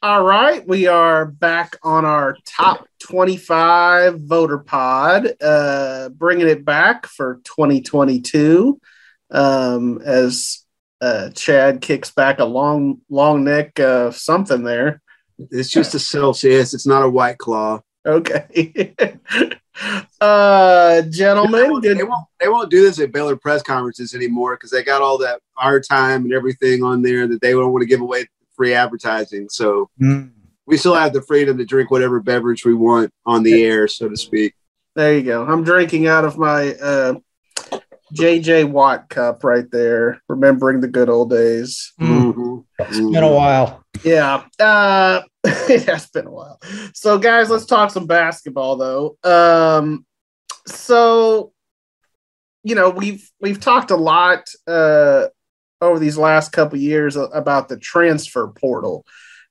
All 0.00 0.22
right, 0.22 0.64
we 0.64 0.86
are 0.86 1.26
back 1.26 1.74
on 1.82 2.04
our 2.04 2.36
top 2.46 2.86
25 3.00 4.20
voter 4.20 4.58
pod, 4.58 5.34
uh, 5.42 6.10
bringing 6.10 6.46
it 6.46 6.64
back 6.64 7.06
for 7.06 7.40
2022 7.42 8.80
um, 9.32 10.00
as 10.04 10.64
uh, 11.00 11.30
Chad 11.30 11.80
kicks 11.80 12.12
back 12.12 12.38
a 12.38 12.44
long, 12.44 13.00
long 13.10 13.42
neck 13.42 13.80
uh, 13.80 14.12
something 14.12 14.62
there. 14.62 15.02
It's 15.50 15.68
just 15.68 15.96
a 15.96 15.98
Celsius. 15.98 16.74
It's 16.74 16.86
not 16.86 17.02
a 17.02 17.10
White 17.10 17.38
Claw. 17.38 17.80
Okay. 18.06 18.94
uh, 20.20 21.02
gentlemen, 21.10 21.80
they, 21.82 22.04
won't, 22.04 22.26
they 22.38 22.48
won't 22.48 22.70
do 22.70 22.82
this 22.82 23.00
at 23.00 23.10
Baylor 23.10 23.34
press 23.34 23.64
conferences 23.64 24.14
anymore 24.14 24.54
because 24.54 24.70
they 24.70 24.84
got 24.84 25.02
all 25.02 25.18
that 25.18 25.40
our 25.56 25.80
time 25.80 26.22
and 26.22 26.32
everything 26.32 26.84
on 26.84 27.02
there 27.02 27.26
that 27.26 27.40
they 27.40 27.50
don't 27.50 27.72
want 27.72 27.82
to 27.82 27.88
give 27.88 28.00
away 28.00 28.26
free 28.58 28.74
advertising. 28.74 29.48
So 29.48 29.88
mm. 29.98 30.30
we 30.66 30.76
still 30.76 30.94
have 30.94 31.14
the 31.14 31.22
freedom 31.22 31.56
to 31.56 31.64
drink 31.64 31.90
whatever 31.90 32.20
beverage 32.20 32.66
we 32.66 32.74
want 32.74 33.10
on 33.24 33.42
the 33.42 33.64
air, 33.64 33.88
so 33.88 34.10
to 34.10 34.16
speak. 34.16 34.54
There 34.94 35.16
you 35.16 35.22
go. 35.22 35.46
I'm 35.46 35.64
drinking 35.64 36.08
out 36.08 36.24
of 36.24 36.36
my 36.36 36.74
uh, 36.74 37.14
JJ 38.14 38.70
Watt 38.70 39.08
cup 39.08 39.44
right 39.44 39.70
there, 39.70 40.20
remembering 40.28 40.80
the 40.80 40.88
good 40.88 41.08
old 41.08 41.30
days. 41.30 41.92
Mm-hmm. 42.00 42.58
It's 42.80 42.98
been 42.98 43.22
a 43.22 43.32
while. 43.32 43.84
Yeah. 44.02 44.44
Uh, 44.58 45.22
it 45.44 45.84
has 45.84 46.08
been 46.08 46.26
a 46.26 46.30
while. 46.30 46.58
So, 46.94 47.18
guys, 47.18 47.48
let's 47.48 47.66
talk 47.66 47.90
some 47.90 48.06
basketball, 48.06 48.76
though. 48.76 49.18
Um, 49.22 50.04
so, 50.66 51.52
you 52.64 52.74
know, 52.74 52.90
we've 52.90 53.30
we've 53.40 53.60
talked 53.60 53.90
a 53.90 53.96
lot 53.96 54.48
uh, 54.66 55.26
over 55.80 55.98
these 55.98 56.18
last 56.18 56.52
couple 56.52 56.78
years 56.78 57.16
about 57.16 57.68
the 57.68 57.76
transfer 57.76 58.48
portal 58.48 59.04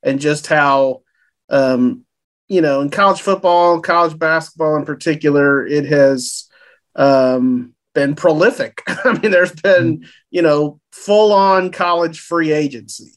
and 0.03 0.19
just 0.19 0.47
how 0.47 1.01
um, 1.49 2.03
you 2.47 2.61
know 2.61 2.81
in 2.81 2.89
college 2.89 3.21
football 3.21 3.81
college 3.81 4.17
basketball 4.17 4.75
in 4.75 4.85
particular 4.85 5.65
it 5.65 5.85
has 5.85 6.47
um, 6.95 7.73
been 7.93 8.15
prolific. 8.15 8.81
I 8.87 9.17
mean 9.17 9.31
there's 9.31 9.53
been 9.53 10.05
you 10.29 10.41
know 10.41 10.79
full 10.91 11.33
on 11.33 11.71
college 11.71 12.19
free 12.19 12.51
agency. 12.51 13.11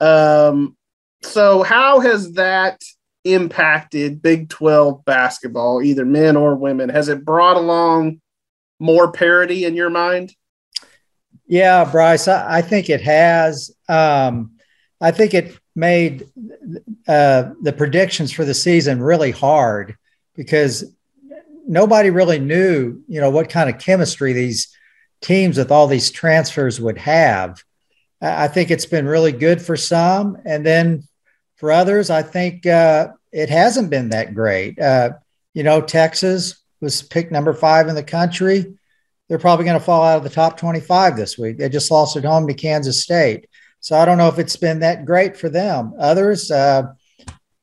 Um, 0.00 0.76
so 1.22 1.62
how 1.62 2.00
has 2.00 2.32
that 2.32 2.80
impacted 3.24 4.22
big 4.22 4.48
12 4.48 5.04
basketball 5.04 5.82
either 5.82 6.04
men 6.04 6.36
or 6.36 6.54
women? 6.54 6.88
Has 6.88 7.08
it 7.08 7.24
brought 7.24 7.56
along 7.56 8.20
more 8.78 9.10
parity 9.10 9.64
in 9.64 9.74
your 9.74 9.90
mind 9.90 10.34
yeah, 11.46 11.84
Bryce, 11.84 12.28
I, 12.28 12.58
I 12.58 12.62
think 12.62 12.90
it 12.90 13.00
has. 13.02 13.70
Um, 13.88 14.52
I 15.00 15.10
think 15.10 15.34
it 15.34 15.58
made 15.74 16.26
uh, 17.06 17.50
the 17.60 17.72
predictions 17.72 18.32
for 18.32 18.44
the 18.44 18.54
season 18.54 19.02
really 19.02 19.30
hard 19.30 19.96
because 20.34 20.84
nobody 21.66 22.10
really 22.10 22.38
knew, 22.38 23.02
you 23.08 23.20
know, 23.20 23.30
what 23.30 23.50
kind 23.50 23.68
of 23.68 23.78
chemistry 23.78 24.32
these 24.32 24.74
teams 25.20 25.58
with 25.58 25.70
all 25.70 25.86
these 25.86 26.10
transfers 26.10 26.80
would 26.80 26.98
have. 26.98 27.62
I 28.20 28.48
think 28.48 28.70
it's 28.70 28.86
been 28.86 29.06
really 29.06 29.32
good 29.32 29.60
for 29.60 29.76
some, 29.76 30.38
and 30.44 30.64
then 30.64 31.02
for 31.56 31.70
others, 31.70 32.08
I 32.08 32.22
think 32.22 32.66
uh, 32.66 33.08
it 33.30 33.50
hasn't 33.50 33.90
been 33.90 34.08
that 34.10 34.34
great. 34.34 34.78
Uh, 34.80 35.10
you 35.52 35.62
know, 35.62 35.82
Texas 35.82 36.62
was 36.80 37.02
picked 37.02 37.32
number 37.32 37.52
five 37.52 37.88
in 37.88 37.94
the 37.94 38.02
country 38.02 38.76
they're 39.28 39.38
probably 39.38 39.64
going 39.64 39.78
to 39.78 39.84
fall 39.84 40.02
out 40.02 40.18
of 40.18 40.22
the 40.22 40.30
top 40.30 40.56
25 40.56 41.16
this 41.16 41.36
week. 41.36 41.58
They 41.58 41.68
just 41.68 41.90
lost 41.90 42.16
at 42.16 42.24
home 42.24 42.46
to 42.46 42.54
Kansas 42.54 43.02
State. 43.02 43.46
So 43.80 43.96
I 43.96 44.04
don't 44.04 44.18
know 44.18 44.28
if 44.28 44.38
it's 44.38 44.56
been 44.56 44.80
that 44.80 45.04
great 45.04 45.36
for 45.36 45.48
them. 45.48 45.94
Others, 45.98 46.50
uh, 46.50 46.84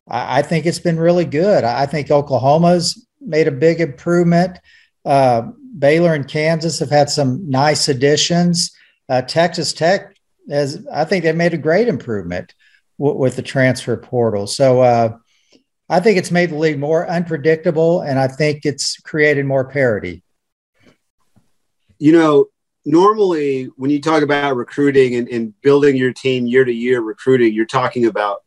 I, 0.08 0.40
I, 0.40 0.42
think 0.42 0.66
it's 0.66 0.80
been 0.80 1.00
really 1.00 1.26
good. 1.26 1.64
I 1.64 1.86
think 1.86 2.12
Oklahoma's 2.12 3.08
made 3.20 3.48
a 3.48 3.52
big 3.52 3.82
improvement. 3.82 4.60
Uh, 5.06 5.52
Baylor 5.78 6.14
and 6.14 6.28
Kansas 6.28 6.80
have 6.80 6.90
had 6.90 7.10
some 7.10 7.50
nice 7.50 7.88
additions. 7.90 8.72
Uh, 9.10 9.22
Texas 9.22 9.74
Tech 9.74 10.16
has, 10.50 10.86
I 10.92 11.06
think, 11.06 11.24
they 11.24 11.32
made 11.34 11.54
a 11.54 11.58
great 11.58 11.88
improvement 11.88 12.54
w- 13.00 13.18
with 13.18 13.36
the 13.36 13.42
transfer 13.42 13.98
portal. 13.98 14.48
So 14.48 14.82
uh, 14.82 15.18
I 15.90 16.00
think 16.00 16.18
it's 16.18 16.32
made 16.32 16.52
the 16.52 16.58
league 16.58 16.80
more 16.80 17.10
unpredictable, 17.10 18.02
and 18.02 18.20
I 18.20 18.28
think 18.28 18.66
it's 18.66 18.98
created 18.98 19.46
more 19.46 19.66
parity 19.66 20.24
you 22.04 22.12
know, 22.12 22.48
normally 22.84 23.70
when 23.78 23.90
you 23.90 24.02
talk 24.02 24.24
about 24.24 24.58
recruiting 24.58 25.16
and, 25.16 25.30
and 25.30 25.62
building 25.62 25.96
your 25.96 26.12
team 26.12 26.46
year 26.46 26.66
to 26.66 26.74
year 26.74 27.00
recruiting, 27.00 27.54
you're 27.54 27.66
talking 27.66 28.08
about 28.08 28.44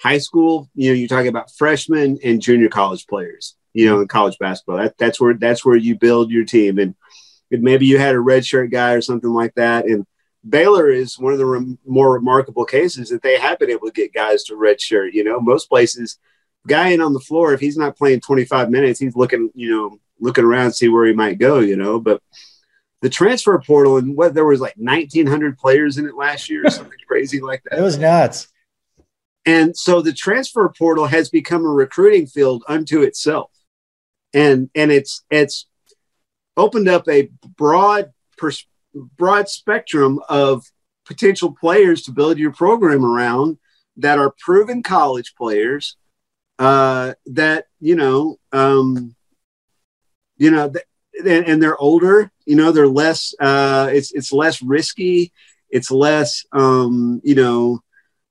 high 0.00 0.18
school, 0.18 0.68
you 0.74 0.90
know, 0.90 0.94
you're 0.96 1.06
talking 1.06 1.28
about 1.28 1.52
freshmen 1.56 2.18
and 2.24 2.42
junior 2.42 2.68
college 2.68 3.06
players, 3.06 3.54
you 3.72 3.86
know, 3.86 4.00
in 4.00 4.08
college 4.08 4.36
basketball. 4.40 4.78
That, 4.78 4.98
that's 4.98 5.20
where 5.20 5.34
that's 5.34 5.64
where 5.64 5.76
you 5.76 5.96
build 5.96 6.32
your 6.32 6.44
team. 6.44 6.80
And 6.80 6.96
maybe 7.52 7.86
you 7.86 7.98
had 7.98 8.16
a 8.16 8.18
redshirt 8.18 8.72
guy 8.72 8.94
or 8.94 9.00
something 9.00 9.30
like 9.30 9.54
that. 9.54 9.84
And 9.84 10.04
Baylor 10.48 10.90
is 10.90 11.16
one 11.20 11.32
of 11.32 11.38
the 11.38 11.46
re- 11.46 11.78
more 11.86 12.12
remarkable 12.12 12.64
cases 12.64 13.10
that 13.10 13.22
they 13.22 13.38
have 13.38 13.60
been 13.60 13.70
able 13.70 13.86
to 13.86 13.92
get 13.92 14.12
guys 14.12 14.42
to 14.44 14.54
redshirt. 14.54 15.12
You 15.12 15.22
know, 15.22 15.38
most 15.38 15.68
places, 15.68 16.18
guy 16.66 16.88
in 16.88 17.00
on 17.00 17.12
the 17.12 17.20
floor, 17.20 17.52
if 17.52 17.60
he's 17.60 17.76
not 17.76 17.96
playing 17.96 18.22
25 18.22 18.70
minutes, 18.70 18.98
he's 18.98 19.14
looking, 19.14 19.52
you 19.54 19.70
know, 19.70 20.00
looking 20.18 20.44
around, 20.44 20.72
see 20.72 20.88
where 20.88 21.06
he 21.06 21.12
might 21.12 21.38
go. 21.38 21.60
You 21.60 21.76
know, 21.76 22.00
but 22.00 22.20
the 23.00 23.10
transfer 23.10 23.58
portal 23.64 23.96
and 23.96 24.16
what 24.16 24.34
there 24.34 24.44
was 24.44 24.60
like 24.60 24.74
1900 24.76 25.56
players 25.58 25.98
in 25.98 26.06
it 26.06 26.16
last 26.16 26.50
year 26.50 26.66
or 26.66 26.70
something 26.70 26.98
crazy 27.06 27.40
like 27.40 27.62
that. 27.64 27.78
It 27.78 27.82
was 27.82 27.98
nuts. 27.98 28.48
And 29.46 29.76
so 29.76 30.02
the 30.02 30.12
transfer 30.12 30.70
portal 30.76 31.06
has 31.06 31.30
become 31.30 31.64
a 31.64 31.68
recruiting 31.68 32.26
field 32.26 32.64
unto 32.68 33.02
itself. 33.02 33.50
And 34.34 34.68
and 34.74 34.92
it's 34.92 35.24
it's 35.30 35.66
opened 36.56 36.88
up 36.88 37.08
a 37.08 37.30
broad 37.56 38.12
pers- 38.36 38.66
broad 38.92 39.48
spectrum 39.48 40.20
of 40.28 40.64
potential 41.06 41.56
players 41.58 42.02
to 42.02 42.12
build 42.12 42.38
your 42.38 42.52
program 42.52 43.04
around 43.04 43.56
that 43.96 44.18
are 44.18 44.34
proven 44.38 44.82
college 44.82 45.34
players 45.36 45.96
uh, 46.58 47.14
that 47.26 47.66
you 47.80 47.96
know 47.96 48.38
um, 48.52 49.14
you 50.36 50.50
know 50.50 50.70
and, 51.18 51.46
and, 51.46 51.62
they're 51.62 51.76
older. 51.78 52.30
You 52.46 52.56
know, 52.56 52.72
they're 52.72 52.88
less. 52.88 53.34
Uh, 53.38 53.90
it's 53.92 54.12
it's 54.12 54.32
less 54.32 54.62
risky. 54.62 55.32
It's 55.70 55.90
less. 55.90 56.44
Um, 56.52 57.20
you 57.24 57.34
know, 57.34 57.82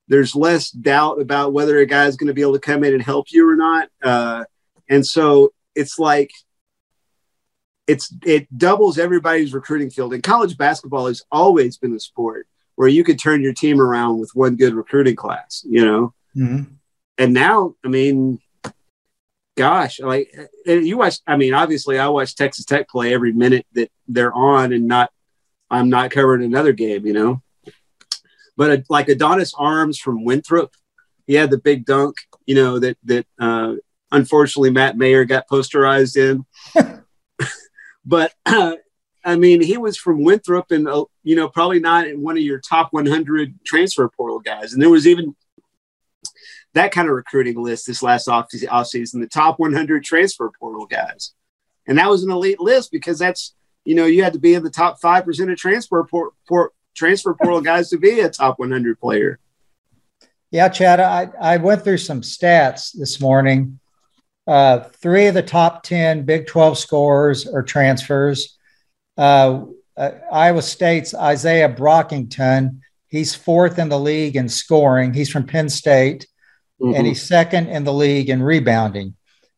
there's 0.07 0.35
less 0.35 0.71
doubt 0.71 1.21
about 1.21 1.53
whether 1.53 1.77
a 1.79 1.85
guy's 1.85 2.17
going 2.17 2.27
to 2.27 2.33
be 2.33 2.41
able 2.41 2.53
to 2.53 2.59
come 2.59 2.83
in 2.83 2.93
and 2.93 3.01
help 3.01 3.31
you 3.31 3.49
or 3.49 3.55
not. 3.55 3.89
Uh, 4.01 4.45
and 4.89 5.05
so 5.05 5.53
it's 5.75 5.99
like 5.99 6.31
it's 7.87 8.13
it 8.25 8.47
doubles 8.57 8.97
everybody's 8.97 9.53
recruiting 9.53 9.89
field. 9.89 10.13
And 10.13 10.23
college 10.23 10.57
basketball 10.57 11.07
has 11.07 11.23
always 11.31 11.77
been 11.77 11.93
a 11.93 11.99
sport 11.99 12.47
where 12.75 12.87
you 12.87 13.03
could 13.03 13.19
turn 13.19 13.41
your 13.41 13.53
team 13.53 13.81
around 13.81 14.19
with 14.19 14.31
one 14.33 14.55
good 14.55 14.73
recruiting 14.73 15.15
class. 15.15 15.63
You 15.67 15.85
know. 15.85 16.13
Mm-hmm. 16.35 16.73
And 17.19 17.33
now, 17.33 17.73
I 17.83 17.87
mean, 17.87 18.39
gosh, 19.57 19.99
like 19.99 20.33
you 20.65 20.97
watch. 20.97 21.19
I 21.27 21.35
mean, 21.35 21.53
obviously, 21.53 21.99
I 21.99 22.07
watch 22.07 22.35
Texas 22.35 22.63
Tech 22.63 22.87
play 22.87 23.13
every 23.13 23.33
minute 23.33 23.65
that 23.73 23.91
they're 24.07 24.33
on, 24.33 24.71
and 24.71 24.87
not 24.87 25.11
I'm 25.69 25.89
not 25.89 26.11
covering 26.11 26.43
another 26.43 26.71
game, 26.71 27.05
you 27.05 27.13
know. 27.13 27.41
But 28.55 28.71
a, 28.71 28.83
like 28.89 29.09
Adonis 29.09 29.53
Arms 29.57 29.99
from 29.99 30.23
Winthrop, 30.23 30.71
he 31.25 31.33
had 31.33 31.51
the 31.51 31.57
big 31.57 31.85
dunk, 31.85 32.15
you 32.45 32.55
know, 32.55 32.79
that 32.79 32.97
that 33.03 33.25
uh, 33.39 33.73
unfortunately 34.11 34.69
Matt 34.69 34.97
Mayer 34.97 35.25
got 35.25 35.49
posterized 35.51 36.15
in. 36.15 36.45
but 38.05 38.33
uh, 38.45 38.75
I 39.25 39.35
mean, 39.35 39.61
he 39.61 39.77
was 39.77 39.97
from 39.97 40.23
Winthrop, 40.23 40.71
and 40.71 40.87
uh, 40.87 41.05
you 41.23 41.35
know, 41.35 41.49
probably 41.49 41.79
not 41.79 42.07
one 42.15 42.37
of 42.37 42.43
your 42.43 42.59
top 42.59 42.93
100 42.93 43.65
transfer 43.65 44.07
portal 44.07 44.39
guys. 44.39 44.73
And 44.73 44.81
there 44.81 44.89
was 44.89 45.07
even 45.07 45.35
that 46.77 46.91
kind 46.91 47.07
of 47.07 47.15
recruiting 47.15 47.61
list 47.61 47.87
this 47.87 48.03
last 48.03 48.27
off 48.27 48.49
offseason, 48.51 49.19
the 49.19 49.27
top 49.27 49.59
100 49.59 50.03
transfer 50.03 50.51
portal 50.59 50.85
guys. 50.85 51.33
And 51.87 51.97
that 51.97 52.09
was 52.09 52.23
an 52.23 52.31
elite 52.31 52.59
list 52.59 52.91
because 52.91 53.19
that's, 53.19 53.55
you 53.85 53.95
know, 53.95 54.05
you 54.05 54.23
had 54.23 54.33
to 54.33 54.39
be 54.39 54.53
in 54.53 54.63
the 54.63 54.69
top 54.69 54.99
5% 54.99 55.51
of 55.51 55.57
transfer 55.57 56.03
port, 56.03 56.33
port 56.47 56.73
transfer 56.95 57.33
portal 57.33 57.61
guys 57.61 57.89
to 57.89 57.97
be 57.97 58.19
a 58.19 58.29
top 58.29 58.59
100 58.59 58.99
player. 58.99 59.39
Yeah, 60.51 60.69
Chad, 60.69 60.99
I, 60.99 61.29
I 61.39 61.57
went 61.57 61.83
through 61.83 61.97
some 61.97 62.21
stats 62.21 62.97
this 62.97 63.19
morning. 63.19 63.79
Uh, 64.45 64.79
three 64.79 65.27
of 65.27 65.33
the 65.33 65.43
top 65.43 65.83
10 65.83 66.23
Big 66.23 66.47
12 66.47 66.77
scorers 66.77 67.47
are 67.47 67.63
transfers. 67.63 68.57
Uh, 69.17 69.65
uh, 69.97 70.11
Iowa 70.31 70.61
State's 70.61 71.13
Isaiah 71.13 71.73
Brockington, 71.73 72.79
he's 73.07 73.35
fourth 73.35 73.79
in 73.79 73.89
the 73.89 73.99
league 73.99 74.35
in 74.35 74.47
scoring. 74.47 75.13
He's 75.13 75.29
from 75.29 75.47
Penn 75.47 75.69
State 75.69 76.27
mm-hmm. 76.81 76.95
and 76.95 77.07
he's 77.07 77.21
second 77.21 77.69
in 77.69 77.83
the 77.83 77.93
league 77.93 78.29
in 78.29 78.41
rebounding. 78.41 79.15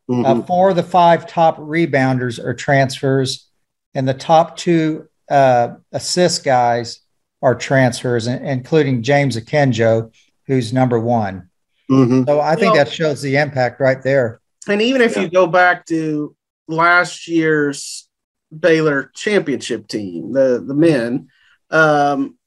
Mm-hmm. 0.10 0.26
Uh, 0.26 0.42
four 0.46 0.72
of 0.72 0.76
the 0.76 0.84
five 0.84 1.28
top 1.28 1.58
rebounders 1.58 2.44
are 2.44 2.54
transfers, 2.54 3.48
and 3.94 4.08
the 4.08 4.14
top 4.14 4.58
two 4.58 5.08
uh, 5.30 5.76
assist 5.92 6.44
guys 6.44 7.02
are 7.42 7.56
transfers, 7.56 8.28
including 8.28 9.04
James 9.04 9.38
Akinjo, 9.38 10.14
who's 10.48 10.74
number 10.74 11.00
one. 11.00 11.50
Mm-hmm. 11.90 12.24
So 12.26 12.42
I 12.42 12.56
think 12.56 12.74
well, 12.74 12.86
that 12.86 12.92
shows 12.92 13.22
the 13.22 13.38
impact 13.38 13.80
right 13.80 14.02
there. 14.02 14.42
And 14.68 14.82
even 14.82 15.02
if 15.02 15.16
yeah. 15.16 15.24
you 15.24 15.30
go 15.30 15.48
back 15.48 15.86
to 15.88 16.36
last 16.68 17.28
year's 17.28 18.08
Baylor 18.58 19.12
championship 19.16 19.88
team, 19.88 20.34
the 20.34 20.64
the 20.66 20.74
men, 20.74 21.30
um, 21.70 22.38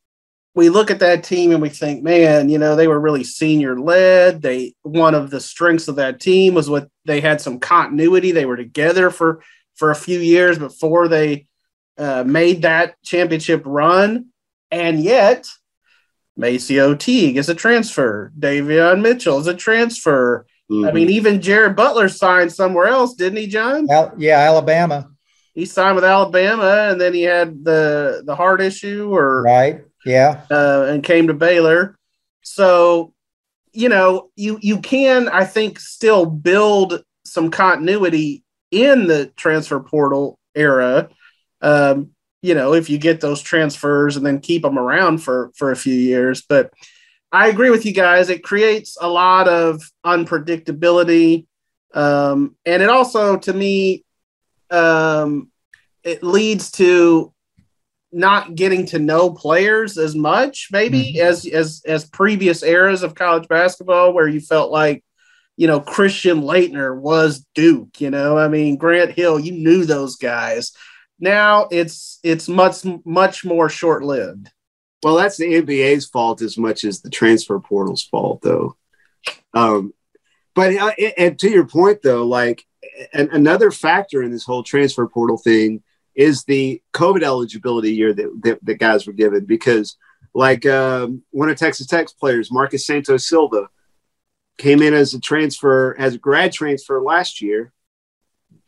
we 0.55 0.69
look 0.69 0.91
at 0.91 1.01
that 1.01 1.25
team 1.25 1.51
and 1.53 1.63
we 1.63 1.71
think, 1.71 2.03
man, 2.03 2.49
you 2.49 2.59
know, 2.59 2.77
they 2.77 2.89
were 2.89 3.01
really 3.01 3.25
senior 3.25 3.79
led. 3.79 4.43
They 4.43 4.75
one 4.83 5.15
of 5.15 5.31
the 5.31 5.41
strengths 5.41 5.89
of 5.89 5.97
that 5.97 6.21
team 6.21 6.55
was 6.55 6.69
what 6.69 6.89
they 7.05 7.21
had 7.21 7.41
some 7.41 7.59
continuity. 7.59 8.33
They 8.33 8.45
were 8.45 8.57
together 8.57 9.11
for 9.11 9.43
for 9.77 9.91
a 9.91 9.97
few 9.97 10.19
years 10.19 10.59
before 10.59 11.09
they 11.09 11.47
uh, 11.97 12.25
made 12.25 12.63
that 12.63 12.95
championship 13.03 13.63
run, 13.65 14.27
and 14.71 15.01
yet 15.01 15.47
MaCio 16.39 16.99
Teague 16.99 17.37
is 17.37 17.49
a 17.49 17.55
transfer. 17.55 18.33
Davion 18.39 19.01
Mitchell 19.01 19.39
is 19.39 19.47
a 19.47 19.55
transfer. 19.55 20.47
Mm-hmm. 20.71 20.87
I 20.87 20.93
mean, 20.93 21.11
even 21.11 21.41
Jared 21.41 21.77
Butler 21.77 22.09
signed 22.09 22.53
somewhere 22.53 22.87
else, 22.87 23.15
didn't 23.15 23.39
he, 23.39 23.47
John? 23.47 23.91
Al- 23.91 24.15
yeah, 24.19 24.39
Alabama. 24.39 25.09
He 25.55 25.67
signed 25.67 25.97
with 25.97 26.05
Alabama, 26.05 26.89
and 26.91 27.01
then 27.01 27.13
he 27.13 27.23
had 27.23 27.65
the 27.65 28.23
the 28.25 28.35
heart 28.35 28.61
issue, 28.61 29.15
or 29.15 29.43
right, 29.43 29.85
yeah, 30.05 30.43
uh, 30.51 30.87
and 30.89 31.03
came 31.03 31.29
to 31.29 31.35
Baylor. 31.35 31.97
So, 32.43 33.15
you 33.73 33.89
know, 33.89 34.31
you 34.37 34.59
you 34.61 34.81
can, 34.81 35.29
I 35.29 35.45
think, 35.45 35.79
still 35.79 36.27
build 36.27 37.03
some 37.25 37.51
continuity 37.51 38.45
in 38.71 39.07
the 39.07 39.27
transfer 39.37 39.81
portal 39.81 40.39
era. 40.55 41.09
Um, 41.61 42.11
you 42.43 42.55
know, 42.55 42.75
if 42.75 42.91
you 42.91 42.99
get 42.99 43.21
those 43.21 43.41
transfers 43.41 44.17
and 44.17 44.27
then 44.27 44.41
keep 44.41 44.63
them 44.63 44.79
around 44.79 45.19
for 45.19 45.53
for 45.55 45.71
a 45.71 45.77
few 45.77 45.95
years, 45.95 46.43
but 46.43 46.73
I 47.33 47.49
agree 47.49 47.71
with 47.71 47.87
you 47.87 47.95
guys. 47.95 48.29
It 48.29 48.45
creates 48.45 48.99
a 49.01 49.09
lot 49.09 49.49
of 49.49 49.83
unpredictability. 50.05 51.47
Um, 51.95 52.57
and 52.67 52.83
it 52.83 52.91
also, 52.91 53.39
to 53.39 53.53
me, 53.53 54.05
um, 54.71 55.51
it 56.05 56.23
leads 56.23 56.73
to 56.73 57.33
not 58.13 58.55
getting 58.55 58.87
to 58.87 58.99
know 58.99 59.31
players 59.31 59.97
as 59.97 60.15
much, 60.15 60.69
maybe 60.71 61.15
mm-hmm. 61.15 61.27
as 61.27 61.47
as 61.47 61.83
as 61.87 62.05
previous 62.05 62.63
eras 62.63 63.03
of 63.03 63.15
college 63.15 63.49
basketball, 63.49 64.13
where 64.13 64.29
you 64.29 64.41
felt 64.41 64.71
like, 64.71 65.03
you 65.57 65.67
know, 65.67 65.81
Christian 65.81 66.43
Laettner 66.43 66.97
was 66.97 67.47
Duke. 67.55 68.01
You 68.01 68.11
know, 68.11 68.39
I 68.39 68.49
mean, 68.49 68.77
Grant 68.77 69.13
Hill, 69.13 69.41
you 69.41 69.53
knew 69.53 69.85
those 69.85 70.17
guys. 70.17 70.73
Now 71.19 71.69
it's 71.71 72.19
it's 72.23 72.49
much 72.49 72.85
much 73.05 73.45
more 73.45 73.69
short 73.69 74.05
lived. 74.05 74.51
Well, 75.03 75.17
that's 75.17 75.37
the 75.37 75.55
NBA's 75.55 76.07
fault 76.07 76.43
as 76.43 76.57
much 76.57 76.85
as 76.85 77.01
the 77.01 77.11
transfer 77.11 77.59
portal's 77.59 78.05
fault, 78.05 78.41
though. 78.43 78.77
Um, 79.53 79.95
but 80.55 80.77
uh, 80.77 80.93
and 81.17 81.39
to 81.41 81.51
your 81.51 81.67
point, 81.67 82.03
though, 82.03 82.27
like 82.27 82.65
and 83.13 83.29
another 83.31 83.71
factor 83.71 84.23
in 84.23 84.31
this 84.31 84.45
whole 84.45 84.63
transfer 84.63 85.07
portal 85.07 85.39
thing 85.39 85.83
is 86.15 86.45
the 86.45 86.83
COVID 86.93 87.23
eligibility 87.23 87.95
year 87.95 88.13
that, 88.13 88.41
that, 88.43 88.65
that 88.65 88.75
guys 88.79 89.07
were 89.07 89.13
given 89.13 89.45
because, 89.45 89.97
like, 90.35 90.67
um, 90.67 91.23
one 91.31 91.49
of 91.49 91.57
Texas 91.57 91.87
Tech's 91.87 92.13
players, 92.13 92.53
Marcus 92.53 92.87
Santos 92.87 93.29
Silva, 93.29 93.69
came 94.59 94.83
in 94.83 94.95
as 94.95 95.15
a 95.15 95.21
transfer, 95.21 95.97
as 95.99 96.15
a 96.15 96.19
grad 96.19 96.53
transfer 96.53 97.01
last 97.01 97.41
year, 97.41 97.73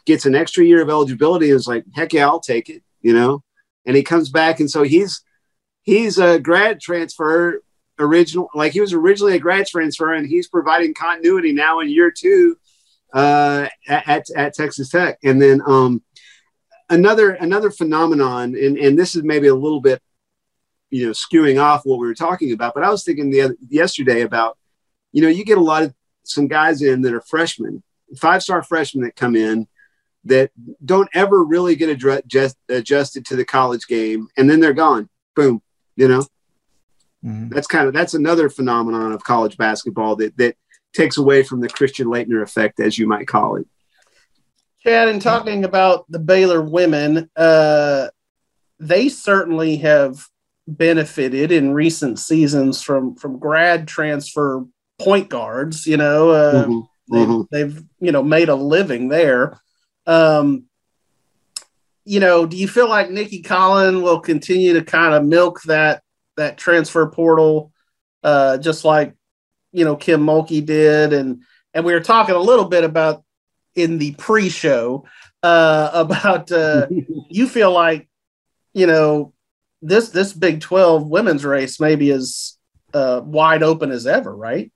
gets 0.07 0.27
an 0.27 0.35
extra 0.35 0.65
year 0.65 0.83
of 0.83 0.91
eligibility, 0.91 1.51
and 1.51 1.57
is 1.57 1.69
like, 1.69 1.85
heck 1.95 2.13
yeah, 2.13 2.27
I'll 2.27 2.41
take 2.41 2.69
it, 2.69 2.83
you 3.01 3.13
know? 3.13 3.43
And 3.87 3.97
he 3.97 4.03
comes 4.03 4.31
back, 4.31 4.61
and 4.61 4.71
so 4.71 4.83
he's 4.83 5.23
he's 5.83 6.19
a 6.19 6.39
grad 6.39 6.81
transfer 6.81 7.63
original 7.99 8.49
like 8.55 8.73
he 8.73 8.81
was 8.81 8.93
originally 8.93 9.35
a 9.35 9.39
grad 9.39 9.67
transfer 9.67 10.13
and 10.13 10.27
he's 10.27 10.49
providing 10.49 10.95
continuity 10.95 11.53
now 11.53 11.81
in 11.81 11.89
year 11.89 12.11
two 12.11 12.57
uh, 13.13 13.69
at, 13.87 14.27
at 14.35 14.55
Texas 14.55 14.89
Tech. 14.89 15.19
And 15.23 15.41
then 15.41 15.61
um, 15.67 16.03
another 16.89 17.31
another 17.31 17.71
phenomenon, 17.71 18.55
and, 18.55 18.79
and 18.79 18.99
this 18.99 19.15
is 19.15 19.23
maybe 19.23 19.49
a 19.49 19.55
little 19.55 19.81
bit 19.81 20.03
you 20.91 21.07
know 21.07 21.13
skewing 21.13 21.61
off 21.61 21.83
what 21.85 21.99
we 21.99 22.07
were 22.07 22.15
talking 22.15 22.53
about, 22.53 22.75
but 22.75 22.85
I 22.85 22.91
was 22.91 23.05
thinking 23.05 23.31
the 23.31 23.43
other, 23.43 23.57
yesterday 23.69 24.23
about 24.23 24.59
you 25.13 25.23
know 25.23 25.29
you 25.29 25.45
get 25.45 25.59
a 25.59 25.63
lot 25.63 25.83
of 25.83 25.95
some 26.25 26.49
guys 26.49 26.83
in 26.83 27.03
that 27.03 27.15
are 27.15 27.21
freshmen, 27.21 27.83
five 28.19 28.43
star 28.43 28.63
freshmen 28.63 29.05
that 29.05 29.17
come 29.17 29.37
in 29.37 29.67
that 30.27 30.51
don't 30.83 31.09
ever 31.13 31.45
really 31.45 31.77
get 31.77 31.91
adjust, 31.91 32.57
adjusted 32.69 33.27
to 33.27 33.37
the 33.37 33.45
college 33.45 33.87
game, 33.87 34.29
and 34.37 34.49
then 34.49 34.61
they're 34.61 34.73
gone. 34.73 35.09
Boom, 35.37 35.61
you 35.97 36.09
know 36.09 36.21
mm-hmm. 37.25 37.49
that's 37.49 37.67
kind 37.67 37.87
of 37.87 37.95
that's 37.95 38.15
another 38.15 38.49
phenomenon 38.49 39.13
of 39.13 39.25
college 39.25 39.57
basketball 39.57 40.17
that 40.17 40.37
that 40.37 40.57
takes 40.93 41.17
away 41.17 41.43
from 41.43 41.61
the 41.61 41.69
christian 41.69 42.07
laettner 42.07 42.43
effect 42.43 42.81
as 42.81 42.99
you 42.99 43.07
might 43.07 43.27
call 43.27 43.57
it 43.57 43.67
chad 44.85 45.09
in 45.09 45.21
talking 45.21 45.65
about 45.65 46.05
the 46.11 46.19
baylor 46.19 46.63
women 46.63 47.29
uh, 47.37 48.09
they 48.79 49.09
certainly 49.09 49.77
have 49.77 50.27
benefited 50.67 51.53
in 51.53 51.75
recent 51.75 52.19
seasons 52.19 52.83
from 52.83 53.15
from 53.17 53.39
grad 53.39 53.87
transfer 53.89 54.65
point 54.99 55.29
guards 55.29 55.87
you 55.87 55.97
know 55.97 56.31
uh, 56.31 56.65
mm-hmm. 56.65 56.81
They've, 57.07 57.29
mm-hmm. 57.29 57.43
they've 57.51 57.85
you 58.01 58.13
know 58.13 58.23
made 58.23 58.49
a 58.49 58.55
living 58.55 59.09
there 59.09 59.61
um, 60.07 60.67
you 62.05 62.21
know, 62.21 62.47
do 62.47 62.57
you 62.57 62.69
feel 62.69 62.89
like 62.89 63.11
Nicki 63.11 63.43
Collen 63.43 64.03
will 64.03 64.21
continue 64.21 64.75
to 64.75 64.85
kind 64.85 65.15
of 65.15 65.25
milk 65.25 65.63
that 65.63 66.03
that 66.37 66.59
transfer 66.59 67.07
portal, 67.07 67.73
uh, 68.23 68.59
just 68.59 68.85
like 68.85 69.15
you 69.73 69.85
know 69.85 69.97
Kim 69.97 70.21
Mulkey 70.21 70.65
did, 70.65 71.13
and 71.13 71.43
and 71.73 71.85
we 71.85 71.95
were 71.95 72.01
talking 72.01 72.35
a 72.35 72.41
little 72.41 72.67
bit 72.67 72.85
about 72.85 73.25
in 73.75 73.99
the 73.99 74.13
pre-show 74.15 75.05
uh, 75.43 75.91
about 75.95 76.51
uh, 76.53 76.87
you 77.29 77.49
feel 77.49 77.73
like 77.73 78.09
you 78.73 78.87
know 78.87 79.33
this 79.83 80.11
this 80.11 80.33
Big 80.33 80.61
Twelve 80.61 81.07
women's 81.07 81.45
race 81.45 81.79
maybe 81.81 82.11
is 82.11 82.59
uh, 82.93 83.21
wide 83.25 83.63
open 83.63 83.91
as 83.91 84.07
ever, 84.07 84.35
right? 84.35 84.71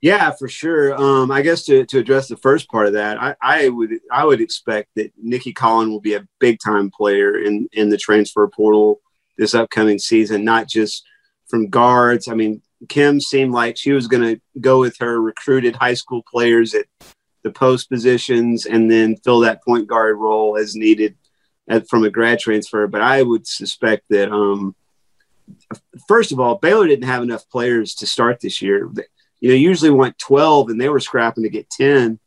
Yeah, 0.00 0.30
for 0.30 0.48
sure. 0.48 0.94
Um, 0.94 1.32
I 1.32 1.42
guess 1.42 1.64
to, 1.64 1.84
to 1.86 1.98
address 1.98 2.28
the 2.28 2.36
first 2.36 2.70
part 2.70 2.86
of 2.86 2.92
that, 2.92 3.20
I, 3.20 3.34
I 3.42 3.68
would 3.68 3.98
I 4.12 4.24
would 4.24 4.40
expect 4.40 4.90
that 4.94 5.12
Nicki 5.20 5.52
Collen 5.52 5.90
will 5.90 6.00
be 6.00 6.14
a 6.14 6.26
big 6.38 6.58
time 6.64 6.90
player 6.90 7.36
in 7.36 7.68
in 7.72 7.88
the 7.88 7.96
transfer 7.96 8.46
portal 8.48 9.00
this 9.36 9.54
upcoming 9.54 9.98
season, 9.98 10.44
not 10.44 10.68
just 10.68 11.04
from 11.48 11.68
guards. 11.68 12.28
I 12.28 12.34
mean, 12.34 12.62
Kim 12.88 13.20
seemed 13.20 13.52
like 13.52 13.76
she 13.76 13.92
was 13.92 14.06
going 14.06 14.22
to 14.22 14.40
go 14.60 14.80
with 14.80 14.96
her 15.00 15.20
recruited 15.20 15.74
high 15.76 15.94
school 15.94 16.22
players 16.30 16.74
at 16.74 16.86
the 17.48 17.58
post 17.58 17.88
positions 17.88 18.66
and 18.66 18.90
then 18.90 19.16
fill 19.16 19.40
that 19.40 19.64
point 19.64 19.86
guard 19.86 20.16
role 20.16 20.56
as 20.56 20.76
needed 20.76 21.16
at, 21.68 21.88
from 21.88 22.04
a 22.04 22.10
grad 22.10 22.38
transfer. 22.38 22.86
But 22.86 23.00
I 23.00 23.22
would 23.22 23.46
suspect 23.46 24.04
that, 24.10 24.30
um, 24.30 24.74
first 26.06 26.32
of 26.32 26.40
all, 26.40 26.56
Baylor 26.56 26.86
didn't 26.86 27.08
have 27.08 27.22
enough 27.22 27.48
players 27.48 27.94
to 27.96 28.06
start 28.06 28.40
this 28.40 28.60
year 28.62 28.90
you 29.40 29.50
know, 29.50 29.54
usually 29.54 29.90
want 29.90 30.18
12 30.18 30.70
and 30.70 30.80
they 30.80 30.88
were 30.88 31.00
scrapping 31.00 31.44
to 31.44 31.50
get 31.50 31.70
10, 31.70 32.18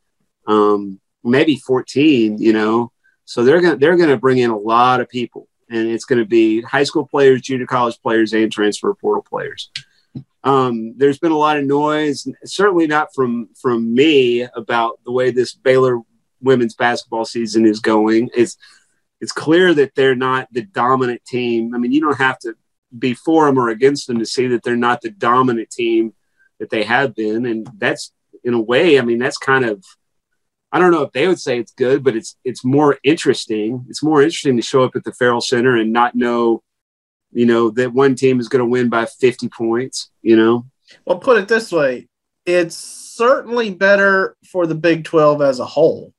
um, 0.47 0.99
maybe 1.23 1.55
14, 1.57 2.41
you 2.41 2.53
know. 2.53 2.91
So 3.25 3.43
they're 3.43 3.61
going 3.61 3.73
to 3.73 3.79
they're 3.79 3.97
going 3.97 4.09
to 4.09 4.17
bring 4.17 4.39
in 4.39 4.49
a 4.49 4.57
lot 4.57 4.99
of 4.99 5.09
people 5.09 5.47
and 5.69 5.87
it's 5.87 6.05
going 6.05 6.19
to 6.19 6.25
be 6.25 6.61
high 6.61 6.83
school 6.83 7.05
players, 7.05 7.41
junior 7.41 7.65
college 7.65 7.97
players 8.01 8.33
and 8.33 8.51
transfer 8.51 8.93
portal 8.93 9.23
players. 9.27 9.71
Um, 10.43 10.95
there's 10.97 11.19
been 11.19 11.31
a 11.31 11.37
lot 11.37 11.57
of 11.57 11.65
noise, 11.65 12.27
certainly 12.45 12.87
not 12.87 13.13
from 13.13 13.49
from 13.61 13.93
me 13.93 14.41
about 14.55 14.99
the 15.05 15.11
way 15.11 15.31
this 15.31 15.53
Baylor 15.53 15.99
women's 16.41 16.73
basketball 16.73 17.25
season 17.25 17.65
is 17.65 17.79
going. 17.79 18.29
It's 18.35 18.57
it's 19.19 19.31
clear 19.31 19.73
that 19.75 19.93
they're 19.95 20.15
not 20.15 20.47
the 20.51 20.63
dominant 20.63 21.23
team. 21.25 21.75
I 21.75 21.77
mean, 21.77 21.91
you 21.91 22.01
don't 22.01 22.17
have 22.17 22.39
to 22.39 22.55
be 22.97 23.13
for 23.13 23.45
them 23.45 23.59
or 23.59 23.69
against 23.69 24.07
them 24.07 24.19
to 24.19 24.25
see 24.25 24.47
that 24.47 24.63
they're 24.63 24.75
not 24.75 25.01
the 25.01 25.11
dominant 25.11 25.69
team 25.69 26.13
that 26.59 26.71
they 26.71 26.83
have 26.83 27.15
been, 27.15 27.45
and 27.45 27.69
that's 27.77 28.11
in 28.43 28.53
a 28.53 28.61
way, 28.61 28.99
I 28.99 29.03
mean, 29.03 29.19
that's 29.19 29.37
kind 29.37 29.65
of 29.65 29.83
I 30.71 30.79
don't 30.79 30.91
know 30.91 31.01
if 31.03 31.11
they 31.11 31.27
would 31.27 31.39
say 31.39 31.59
it's 31.59 31.73
good, 31.73 32.03
but 32.03 32.15
it's 32.15 32.37
it's 32.43 32.63
more 32.63 32.97
interesting. 33.03 33.85
It's 33.89 34.03
more 34.03 34.21
interesting 34.21 34.55
to 34.55 34.63
show 34.63 34.83
up 34.83 34.95
at 34.95 35.03
the 35.03 35.13
Ferrell 35.13 35.41
Center 35.41 35.75
and 35.75 35.91
not 35.91 36.15
know, 36.15 36.63
you 37.31 37.45
know, 37.45 37.69
that 37.71 37.93
one 37.93 38.15
team 38.15 38.39
is 38.39 38.49
going 38.49 38.63
to 38.63 38.69
win 38.69 38.89
by 38.89 39.05
50 39.05 39.49
points, 39.49 40.11
you 40.21 40.35
know. 40.35 40.65
Well, 41.05 41.19
put 41.19 41.37
it 41.37 41.47
this 41.47 41.71
way, 41.71 42.07
it's 42.45 42.75
certainly 42.75 43.71
better 43.71 44.35
for 44.51 44.67
the 44.67 44.75
Big 44.75 45.05
12 45.05 45.41
as 45.41 45.59
a 45.59 45.65
whole. 45.65 46.13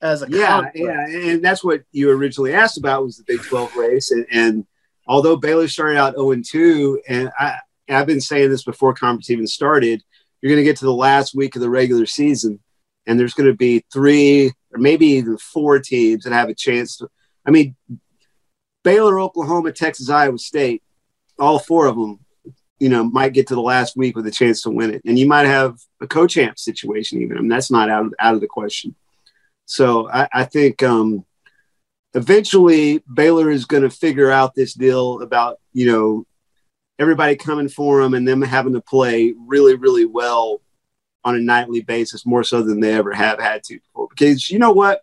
As 0.00 0.22
a 0.22 0.28
yeah, 0.28 0.46
conference. 0.46 0.76
yeah, 0.76 1.30
and 1.30 1.42
that's 1.42 1.64
what 1.64 1.82
you 1.90 2.10
originally 2.10 2.52
asked 2.52 2.76
about 2.76 3.04
was 3.04 3.16
the 3.16 3.24
Big 3.26 3.40
12 3.40 3.74
race, 3.76 4.10
and, 4.10 4.26
and 4.30 4.66
although 5.06 5.36
Baylor 5.36 5.66
started 5.66 5.96
out 5.96 6.14
0 6.14 6.32
and 6.32 6.44
2, 6.44 7.00
and 7.08 7.30
I, 7.38 7.58
I've 7.88 8.06
been 8.06 8.20
saying 8.20 8.50
this 8.50 8.64
before 8.64 8.94
conference 8.94 9.30
even 9.30 9.46
started. 9.46 10.02
You're 10.40 10.50
going 10.50 10.60
to 10.60 10.64
get 10.64 10.76
to 10.78 10.84
the 10.84 10.92
last 10.92 11.34
week 11.34 11.56
of 11.56 11.62
the 11.62 11.70
regular 11.70 12.06
season, 12.06 12.60
and 13.06 13.18
there's 13.18 13.34
going 13.34 13.48
to 13.48 13.56
be 13.56 13.84
three 13.92 14.52
or 14.72 14.78
maybe 14.78 15.06
even 15.06 15.38
four 15.38 15.78
teams 15.78 16.24
that 16.24 16.32
have 16.32 16.48
a 16.48 16.54
chance 16.54 16.98
to. 16.98 17.08
I 17.46 17.50
mean, 17.50 17.76
Baylor, 18.84 19.18
Oklahoma, 19.18 19.72
Texas, 19.72 20.08
Iowa 20.08 20.38
State, 20.38 20.82
all 21.38 21.58
four 21.58 21.86
of 21.86 21.96
them 21.96 22.20
you 22.78 22.88
know, 22.88 23.04
might 23.04 23.32
get 23.32 23.46
to 23.46 23.54
the 23.54 23.62
last 23.62 23.96
week 23.96 24.16
with 24.16 24.26
a 24.26 24.30
chance 24.30 24.62
to 24.62 24.70
win 24.70 24.92
it. 24.92 25.02
And 25.04 25.18
you 25.18 25.26
might 25.26 25.46
have 25.46 25.78
a 26.00 26.06
co-champ 26.06 26.58
situation 26.58 27.22
even. 27.22 27.38
I 27.38 27.40
mean, 27.40 27.48
that's 27.48 27.70
not 27.70 27.88
out 27.88 28.06
of, 28.06 28.14
out 28.18 28.34
of 28.34 28.40
the 28.40 28.46
question. 28.46 28.94
So 29.64 30.10
I, 30.10 30.28
I 30.32 30.44
think 30.44 30.82
um, 30.82 31.24
eventually 32.12 33.02
Baylor 33.12 33.50
is 33.50 33.64
going 33.64 33.84
to 33.84 33.90
figure 33.90 34.30
out 34.30 34.54
this 34.54 34.74
deal 34.74 35.22
about, 35.22 35.60
you 35.72 35.90
know, 35.90 36.26
everybody 36.98 37.36
coming 37.36 37.68
for 37.68 38.02
them 38.02 38.12
and 38.12 38.26
them 38.26 38.42
having 38.42 38.74
to 38.74 38.80
play 38.80 39.34
really, 39.46 39.76
really 39.76 40.04
well 40.04 40.60
on 41.24 41.36
a 41.36 41.40
nightly 41.40 41.80
basis, 41.80 42.26
more 42.26 42.44
so 42.44 42.60
than 42.60 42.80
they 42.80 42.92
ever 42.92 43.14
have 43.14 43.40
had 43.40 43.62
to 43.64 43.78
before. 43.78 44.08
Because 44.10 44.50
you 44.50 44.58
know 44.58 44.72
what? 44.72 45.00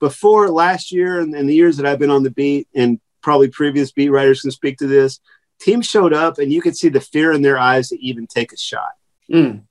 Before 0.00 0.50
last 0.50 0.92
year 0.92 1.20
and, 1.20 1.34
and 1.34 1.48
the 1.48 1.54
years 1.54 1.78
that 1.78 1.86
I've 1.86 1.98
been 1.98 2.10
on 2.10 2.24
the 2.24 2.30
beat, 2.30 2.68
and 2.74 3.00
probably 3.26 3.48
previous 3.48 3.90
beat 3.90 4.10
writers 4.10 4.42
can 4.42 4.52
speak 4.52 4.78
to 4.78 4.86
this, 4.86 5.18
teams 5.58 5.84
showed 5.84 6.12
up 6.12 6.38
and 6.38 6.52
you 6.52 6.62
could 6.62 6.76
see 6.76 6.88
the 6.88 7.00
fear 7.00 7.32
in 7.32 7.42
their 7.42 7.58
eyes 7.58 7.88
to 7.88 7.98
even 7.98 8.24
take 8.24 8.52
a 8.52 8.56
shot. 8.56 8.92
Mm. 9.28 9.64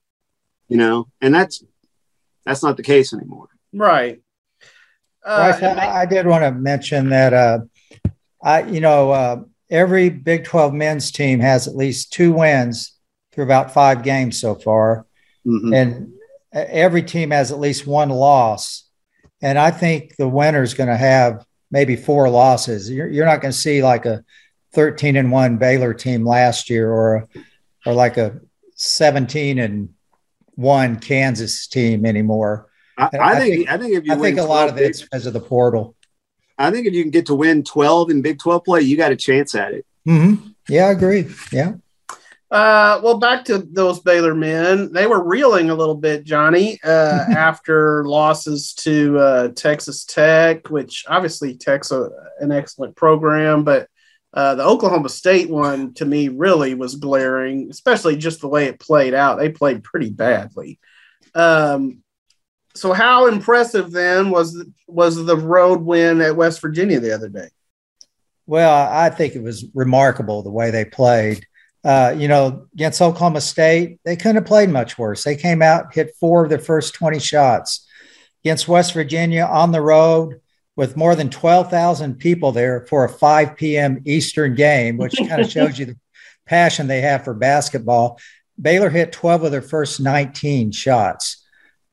You 0.68 0.76
know, 0.76 1.08
and 1.22 1.34
that's 1.34 1.64
that's 2.46 2.62
not 2.62 2.76
the 2.76 2.84
case 2.84 3.14
anymore. 3.14 3.48
Right. 3.72 4.22
Uh, 5.26 5.54
I, 5.62 6.02
I, 6.02 6.06
did 6.06 6.28
want 6.28 6.44
to 6.44 6.52
mention 6.52 7.10
that 7.10 7.34
uh, 7.34 7.60
I, 8.44 8.64
you 8.64 8.82
know, 8.82 9.12
uh, 9.12 9.44
every 9.72 10.10
Big 10.10 10.44
12 10.44 10.74
men's 10.74 11.12
team 11.12 11.40
has 11.40 11.68
at 11.68 11.78
least 11.78 12.12
two 12.12 12.34
wins 12.34 12.94
through 13.32 13.46
about 13.46 13.74
five 13.74 14.04
games 14.04 14.40
so 14.40 14.56
far. 14.56 15.08
Mm-hmm. 15.48 15.74
And 15.74 16.14
every 16.52 17.04
team 17.04 17.32
has 17.32 17.54
at 17.54 17.60
least 17.60 17.88
one 17.88 18.10
loss. 18.10 18.84
And 19.42 19.58
I 19.58 19.72
think 19.72 20.18
the 20.18 20.28
winner 20.28 20.62
is 20.62 20.74
going 20.74 20.90
to 20.90 20.98
have 20.98 21.46
maybe 21.72 21.96
four 21.96 22.30
losses. 22.30 22.90
You're, 22.90 23.08
you're 23.08 23.26
not 23.26 23.42
going 23.42 23.52
to 23.52 23.58
see 23.58 23.84
like 23.84 24.06
a 24.06 24.24
13 24.74 25.16
and 25.16 25.32
one 25.32 25.58
Baylor 25.58 25.94
team 25.94 26.26
last 26.26 26.70
year 26.70 26.92
or, 26.92 27.28
or 27.86 27.94
like 27.94 28.18
a 28.18 28.40
17 28.76 29.60
and 29.60 29.90
one 30.56 31.00
Kansas 31.00 31.68
team 31.68 32.06
anymore. 32.06 32.70
I, 32.98 33.04
I, 33.04 33.10
I 33.14 33.40
think, 33.40 33.56
think, 33.56 33.70
I 33.70 33.78
think 33.78 33.94
if 33.96 34.06
you 34.06 34.14
I 34.14 34.18
think 34.18 34.40
a 34.40 34.44
lot 34.44 34.70
of 34.70 34.78
it's 34.78 35.02
because 35.02 35.26
of 35.26 35.34
the 35.34 35.42
portal. 35.42 35.96
I 36.58 36.72
think 36.72 36.88
if 36.88 36.94
you 36.94 37.04
can 37.04 37.12
get 37.12 37.26
to 37.26 37.36
win 37.36 37.64
12 37.64 38.10
in 38.10 38.22
Big 38.22 38.40
12 38.40 38.64
play, 38.64 38.82
you 38.82 38.96
got 38.96 39.12
a 39.12 39.18
chance 39.18 39.56
at 39.56 39.74
it. 39.74 39.86
Mm-hmm. 40.08 40.48
Yeah, 40.70 40.86
I 40.86 40.92
agree. 40.92 41.28
Yeah. 41.52 41.74
Uh, 42.52 43.02
well, 43.04 43.18
back 43.18 43.44
to 43.46 43.58
those 43.58 44.00
Baylor 44.00 44.36
men. 44.36 44.94
They 44.94 45.08
were 45.08 45.24
reeling 45.24 45.70
a 45.70 45.76
little 45.76 45.96
bit, 45.96 46.24
Johnny, 46.24 46.80
uh, 46.84 46.88
after 47.36 48.06
losses 48.06 48.74
to 48.76 49.18
uh, 49.18 49.48
Texas 49.50 50.06
Tech, 50.06 50.70
which 50.70 51.06
obviously 51.08 51.56
Tech's 51.56 51.92
a, 51.92 52.10
an 52.40 52.52
excellent 52.52 52.96
program, 52.96 53.64
but 53.64 53.90
uh, 54.34 54.54
the 54.56 54.64
Oklahoma 54.64 55.10
State 55.10 55.50
one 55.50 55.94
to 55.94 56.06
me 56.06 56.28
really 56.28 56.74
was 56.74 56.96
glaring, 56.96 57.70
especially 57.72 58.18
just 58.18 58.42
the 58.42 58.50
way 58.50 58.66
it 58.66 58.80
played 58.80 59.14
out. 59.14 59.40
They 59.40 59.50
played 59.50 59.84
pretty 59.84 60.10
badly. 60.10 60.78
Um, 61.34 62.04
so 62.76 62.92
how 62.92 63.28
impressive 63.28 63.92
then 63.92 64.30
was 64.30 64.62
was 64.88 65.24
the 65.24 65.38
road 65.38 65.82
win 65.82 66.20
at 66.22 66.36
West 66.36 66.62
Virginia 66.62 67.00
the 67.00 67.14
other 67.14 67.30
day? 67.30 67.48
Well, 68.46 68.88
I 68.92 69.10
think 69.10 69.36
it 69.36 69.42
was 69.42 69.66
remarkable 69.74 70.44
the 70.44 70.52
way 70.52 70.70
they 70.70 70.86
played. 70.86 71.48
Uh, 71.86 72.16
you 72.18 72.28
know, 72.28 72.68
against 72.74 73.02
Oklahoma 73.02 73.42
State, 73.42 74.00
they 74.04 74.16
couldn't 74.16 74.38
have 74.38 74.46
played 74.46 74.70
much 74.70 74.98
worse. 74.98 75.24
They 75.24 75.36
came 75.36 75.62
out, 75.62 75.94
hit 75.94 76.16
four 76.20 76.44
of 76.44 76.50
their 76.50 76.60
first 76.60 76.96
20 76.96 77.20
shots. 77.20 77.88
Against 78.44 78.68
West 78.68 78.94
Virginia 78.94 79.44
on 79.44 79.72
the 79.72 79.82
road 79.82 80.42
with 80.76 80.98
more 80.98 81.16
than 81.16 81.30
12,000 81.30 82.16
people 82.16 82.52
there 82.52 82.86
for 82.88 83.06
a 83.06 83.10
5 83.10 83.56
p.m. 83.56 84.02
Eastern 84.06 84.56
game, 84.56 84.98
which 84.98 85.16
kind 85.16 85.42
of 85.42 85.50
shows 85.52 85.78
you 85.78 85.86
the 85.86 85.98
passion 86.48 86.88
they 86.88 87.02
have 87.02 87.24
for 87.24 87.34
basketball. 87.34 88.20
Baylor 88.60 88.90
hit 88.90 89.12
12 89.12 89.44
of 89.44 89.52
their 89.52 89.62
first 89.62 90.00
19 90.00 90.72
shots 90.72 91.46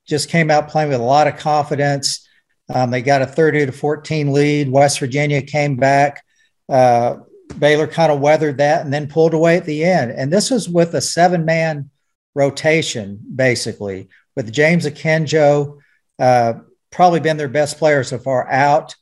just 0.06 0.28
came 0.28 0.50
out 0.50 0.68
playing 0.68 0.90
with 0.90 1.00
a 1.00 1.04
lot 1.04 1.26
of 1.26 1.36
confidence. 1.36 2.28
Um, 2.68 2.90
they 2.90 3.02
got 3.02 3.22
a 3.22 3.26
30 3.26 3.66
to 3.66 3.72
14 3.72 4.32
lead. 4.32 4.70
West 4.70 4.98
Virginia 4.98 5.42
came 5.42 5.76
back. 5.76 6.24
Uh, 6.68 7.16
Baylor 7.58 7.86
kind 7.86 8.12
of 8.12 8.20
weathered 8.20 8.58
that 8.58 8.84
and 8.84 8.92
then 8.92 9.08
pulled 9.08 9.34
away 9.34 9.56
at 9.56 9.64
the 9.64 9.84
end. 9.84 10.12
And 10.12 10.32
this 10.32 10.50
was 10.50 10.68
with 10.68 10.94
a 10.94 11.00
seven 11.00 11.44
man 11.44 11.90
rotation, 12.34 13.20
basically, 13.34 14.08
with 14.36 14.52
James 14.52 14.86
Akinjo, 14.86 15.78
uh, 16.18 16.54
probably 16.90 17.20
been 17.20 17.36
their 17.36 17.48
best 17.48 17.78
player 17.78 18.04
so 18.04 18.18
far, 18.18 18.50
out. 18.50 18.94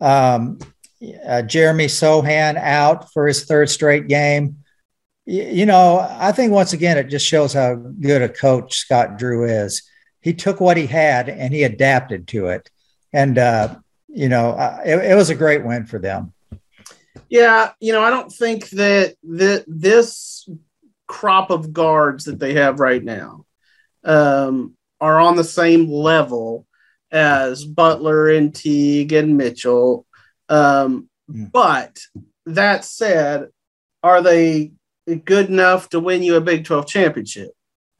Um, 0.00 0.58
uh, 1.26 1.42
Jeremy 1.42 1.86
Sochan 1.86 2.56
out 2.56 3.12
for 3.12 3.26
his 3.26 3.44
third 3.44 3.70
straight 3.70 4.08
game. 4.08 4.58
you 5.24 5.66
know, 5.66 5.98
I 5.98 6.32
think 6.32 6.52
once 6.52 6.72
again, 6.72 6.98
it 6.98 7.08
just 7.08 7.26
shows 7.26 7.52
how 7.52 7.74
good 7.74 8.22
a 8.22 8.28
coach 8.28 8.76
Scott 8.76 9.18
Drew 9.18 9.44
is 9.44 9.82
he 10.26 10.34
took 10.34 10.60
what 10.60 10.76
he 10.76 10.86
had 10.88 11.28
and 11.28 11.54
he 11.54 11.62
adapted 11.62 12.26
to 12.26 12.48
it. 12.48 12.68
And, 13.12 13.38
uh, 13.38 13.76
you 14.08 14.28
know, 14.28 14.50
uh, 14.50 14.82
it, 14.84 15.12
it, 15.12 15.14
was 15.14 15.30
a 15.30 15.36
great 15.36 15.64
win 15.64 15.86
for 15.86 16.00
them. 16.00 16.32
Yeah. 17.28 17.72
You 17.80 17.92
know, 17.92 18.02
I 18.02 18.10
don't 18.10 18.32
think 18.32 18.70
that 18.70 19.16
the, 19.22 19.64
this 19.66 20.48
crop 21.06 21.50
of 21.50 21.72
guards 21.72 22.24
that 22.24 22.38
they 22.38 22.54
have 22.54 22.80
right 22.80 23.02
now 23.02 23.44
um, 24.04 24.74
are 25.00 25.20
on 25.20 25.36
the 25.36 25.44
same 25.44 25.90
level 25.90 26.66
as 27.10 27.64
Butler 27.64 28.28
and 28.30 28.54
Teague 28.54 29.12
and 29.12 29.36
Mitchell. 29.36 30.06
Um, 30.48 31.08
mm. 31.30 31.50
But 31.50 31.98
that 32.46 32.84
said, 32.84 33.48
are 34.02 34.22
they 34.22 34.72
good 35.24 35.48
enough 35.48 35.88
to 35.90 36.00
win 36.00 36.22
you 36.22 36.36
a 36.36 36.40
Big 36.40 36.64
12 36.64 36.86
championship? 36.86 37.50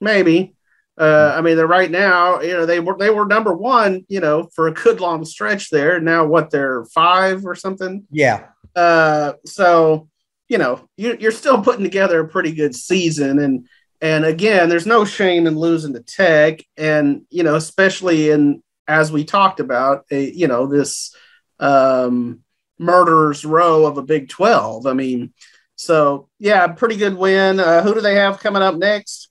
Maybe. 0.01 0.55
Uh, 0.99 1.35
I 1.37 1.43
mean, 1.43 1.57
they're 1.57 1.67
right 1.67 1.91
now, 1.91 2.41
you 2.41 2.55
know, 2.55 2.65
they 2.65 2.81
were 2.81 2.97
they 2.97 3.11
were 3.11 3.27
number 3.27 3.53
one, 3.53 4.07
you 4.09 4.21
know, 4.21 4.49
for 4.55 4.67
a 4.67 4.73
good 4.73 4.99
long 4.99 5.27
stretch 5.27 5.69
there. 5.69 6.01
Now, 6.01 6.25
what 6.25 6.51
they're 6.51 6.87
five 6.87 7.45
or 7.45 7.55
something. 7.55 8.07
Yeah. 8.11 8.47
Uh, 8.77 9.33
so 9.45 10.09
you 10.49 10.59
know, 10.59 10.89
you, 10.97 11.17
you're 11.19 11.33
still 11.33 11.61
putting 11.63 11.83
together 11.83 12.21
a 12.21 12.29
pretty 12.29 12.53
good 12.53 12.75
season, 12.75 13.39
and 13.39 13.67
and 14.01 14.25
again, 14.25 14.69
there's 14.69 14.87
no 14.87 15.05
shame 15.05 15.47
in 15.47 15.59
losing 15.59 15.95
to 15.95 16.01
Tech, 16.01 16.61
and 16.77 17.23
you 17.31 17.43
know, 17.43 17.57
especially 17.57 18.31
in 18.31 18.63
as 18.89 19.11
we 19.11 19.25
talked 19.25 19.59
about, 19.59 20.05
a, 20.13 20.31
you 20.31 20.47
know, 20.47 20.67
this 20.67 21.15
um, 21.59 22.41
murderers 22.79 23.45
row 23.45 23.87
of 23.87 23.99
a 23.99 24.03
Big 24.03 24.29
Twelve. 24.29 24.87
I 24.87 24.93
mean, 24.93 25.33
so 25.75 26.29
yeah, 26.39 26.67
pretty 26.69 26.97
good 26.97 27.17
win. 27.17 27.59
Uh, 27.59 27.83
who 27.83 27.95
do 27.95 28.01
they 28.01 28.15
have 28.15 28.39
coming 28.39 28.63
up 28.63 28.77
next? 28.77 29.29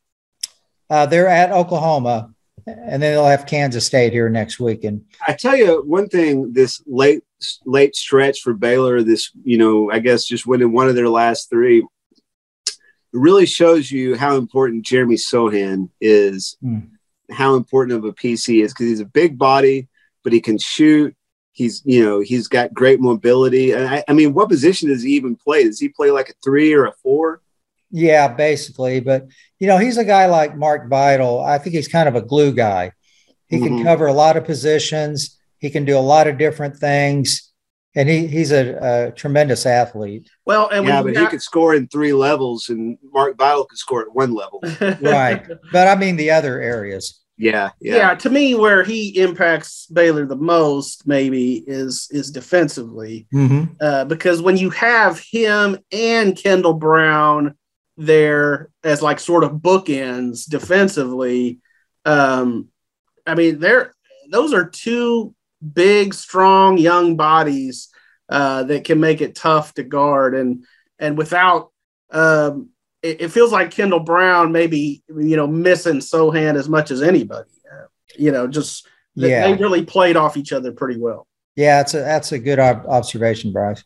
Uh, 0.89 1.05
they're 1.05 1.27
at 1.27 1.51
Oklahoma, 1.51 2.33
and 2.67 3.01
then 3.01 3.13
they'll 3.13 3.25
have 3.25 3.45
Kansas 3.45 3.85
State 3.85 4.11
here 4.11 4.29
next 4.29 4.59
week. 4.59 4.83
And 4.83 5.05
I 5.25 5.33
tell 5.33 5.55
you 5.55 5.81
one 5.85 6.09
thing: 6.09 6.51
this 6.51 6.81
late 6.85 7.23
late 7.65 7.95
stretch 7.95 8.41
for 8.41 8.53
Baylor, 8.53 9.03
this 9.03 9.31
you 9.43 9.57
know, 9.57 9.91
I 9.91 9.99
guess 9.99 10.25
just 10.25 10.45
winning 10.45 10.71
one 10.71 10.87
of 10.87 10.95
their 10.95 11.09
last 11.09 11.49
three, 11.49 11.79
it 11.79 12.75
really 13.11 13.45
shows 13.45 13.91
you 13.91 14.15
how 14.15 14.37
important 14.37 14.85
Jeremy 14.85 15.15
Sochan 15.15 15.89
is. 16.01 16.57
Mm. 16.63 16.89
How 17.31 17.55
important 17.55 17.97
of 17.97 18.05
a 18.05 18.13
piece 18.13 18.45
he 18.45 18.61
is 18.61 18.71
because 18.71 18.85
he's 18.85 18.99
a 18.99 19.05
big 19.05 19.35
body, 19.35 19.87
but 20.23 20.31
he 20.31 20.39
can 20.39 20.59
shoot. 20.59 21.15
He's 21.53 21.81
you 21.83 22.03
know 22.05 22.19
he's 22.19 22.47
got 22.47 22.73
great 22.73 22.99
mobility. 22.99 23.71
And 23.71 23.87
I, 23.87 24.03
I 24.07 24.13
mean, 24.13 24.33
what 24.33 24.49
position 24.49 24.89
does 24.89 25.01
he 25.01 25.13
even 25.13 25.35
play? 25.35 25.63
Does 25.63 25.79
he 25.79 25.89
play 25.89 26.11
like 26.11 26.29
a 26.29 26.33
three 26.43 26.73
or 26.73 26.85
a 26.85 26.93
four? 27.01 27.41
Yeah, 27.89 28.27
basically. 28.27 28.99
But 28.99 29.27
you 29.57 29.67
know, 29.67 29.77
he's 29.77 29.97
a 29.97 30.05
guy 30.05 30.25
like 30.25 30.55
Mark 30.55 30.89
Vital. 30.89 31.39
I 31.43 31.57
think 31.57 31.75
he's 31.75 31.87
kind 31.87 32.09
of 32.09 32.15
a 32.15 32.21
glue 32.21 32.53
guy. 32.53 32.91
He 33.47 33.57
mm-hmm. 33.57 33.77
can 33.77 33.83
cover 33.83 34.07
a 34.07 34.13
lot 34.13 34.37
of 34.37 34.45
positions. 34.45 35.34
He 35.59 35.69
can 35.69 35.85
do 35.85 35.97
a 35.97 35.99
lot 35.99 36.27
of 36.27 36.37
different 36.37 36.77
things, 36.77 37.51
and 37.95 38.09
he 38.09 38.27
he's 38.27 38.51
a, 38.51 39.07
a 39.07 39.11
tremendous 39.11 39.65
athlete. 39.65 40.29
Well, 40.45 40.69
and 40.69 40.85
yeah, 40.85 41.01
but 41.01 41.13
got- 41.13 41.21
he 41.21 41.27
could 41.27 41.41
score 41.41 41.73
in 41.75 41.87
three 41.87 42.13
levels, 42.13 42.69
and 42.69 42.97
Mark 43.13 43.37
Vital 43.37 43.65
could 43.65 43.77
score 43.77 44.01
at 44.01 44.13
one 44.13 44.33
level. 44.33 44.61
right, 45.01 45.45
but 45.71 45.87
I 45.87 45.95
mean 45.95 46.15
the 46.15 46.31
other 46.31 46.61
areas. 46.61 47.21
Yeah, 47.37 47.71
yeah, 47.81 47.95
yeah. 47.95 48.15
To 48.15 48.29
me, 48.29 48.55
where 48.55 48.83
he 48.83 49.19
impacts 49.19 49.87
Baylor 49.87 50.25
the 50.25 50.37
most, 50.37 51.05
maybe 51.05 51.63
is 51.67 52.07
is 52.11 52.31
defensively, 52.31 53.27
mm-hmm. 53.33 53.73
uh, 53.81 54.05
because 54.05 54.41
when 54.41 54.55
you 54.55 54.69
have 54.69 55.19
him 55.19 55.77
and 55.91 56.37
Kendall 56.37 56.73
Brown 56.75 57.55
there 57.97 58.69
as 58.83 59.01
like 59.01 59.19
sort 59.19 59.43
of 59.43 59.53
bookends 59.53 60.47
defensively. 60.47 61.59
Um, 62.03 62.69
I 63.25 63.35
mean, 63.35 63.59
they're 63.59 63.93
those 64.31 64.53
are 64.53 64.69
two 64.69 65.33
big, 65.73 66.13
strong, 66.13 66.77
young 66.77 67.15
bodies 67.15 67.89
uh, 68.29 68.63
that 68.63 68.83
can 68.83 68.99
make 68.99 69.21
it 69.21 69.35
tough 69.35 69.73
to 69.75 69.83
guard, 69.83 70.35
and 70.35 70.65
and 70.99 71.17
without 71.17 71.71
um, 72.11 72.69
it, 73.01 73.21
it, 73.21 73.29
feels 73.29 73.51
like 73.51 73.71
Kendall 73.71 73.99
Brown 73.99 74.51
maybe 74.51 75.03
you 75.07 75.35
know 75.35 75.47
missing 75.47 75.97
Sochan 75.97 76.55
as 76.55 76.69
much 76.69 76.91
as 76.91 77.01
anybody. 77.01 77.49
Uh, 77.71 77.85
you 78.17 78.31
know, 78.31 78.47
just 78.47 78.87
yeah. 79.15 79.47
they 79.47 79.53
really 79.55 79.85
played 79.85 80.15
off 80.15 80.37
each 80.37 80.53
other 80.53 80.71
pretty 80.71 80.99
well. 80.99 81.27
Yeah, 81.55 81.77
that's 81.77 81.93
a 81.93 81.99
that's 81.99 82.31
a 82.31 82.39
good 82.39 82.59
ob- 82.59 82.85
observation, 82.87 83.51
Bryce. 83.51 83.83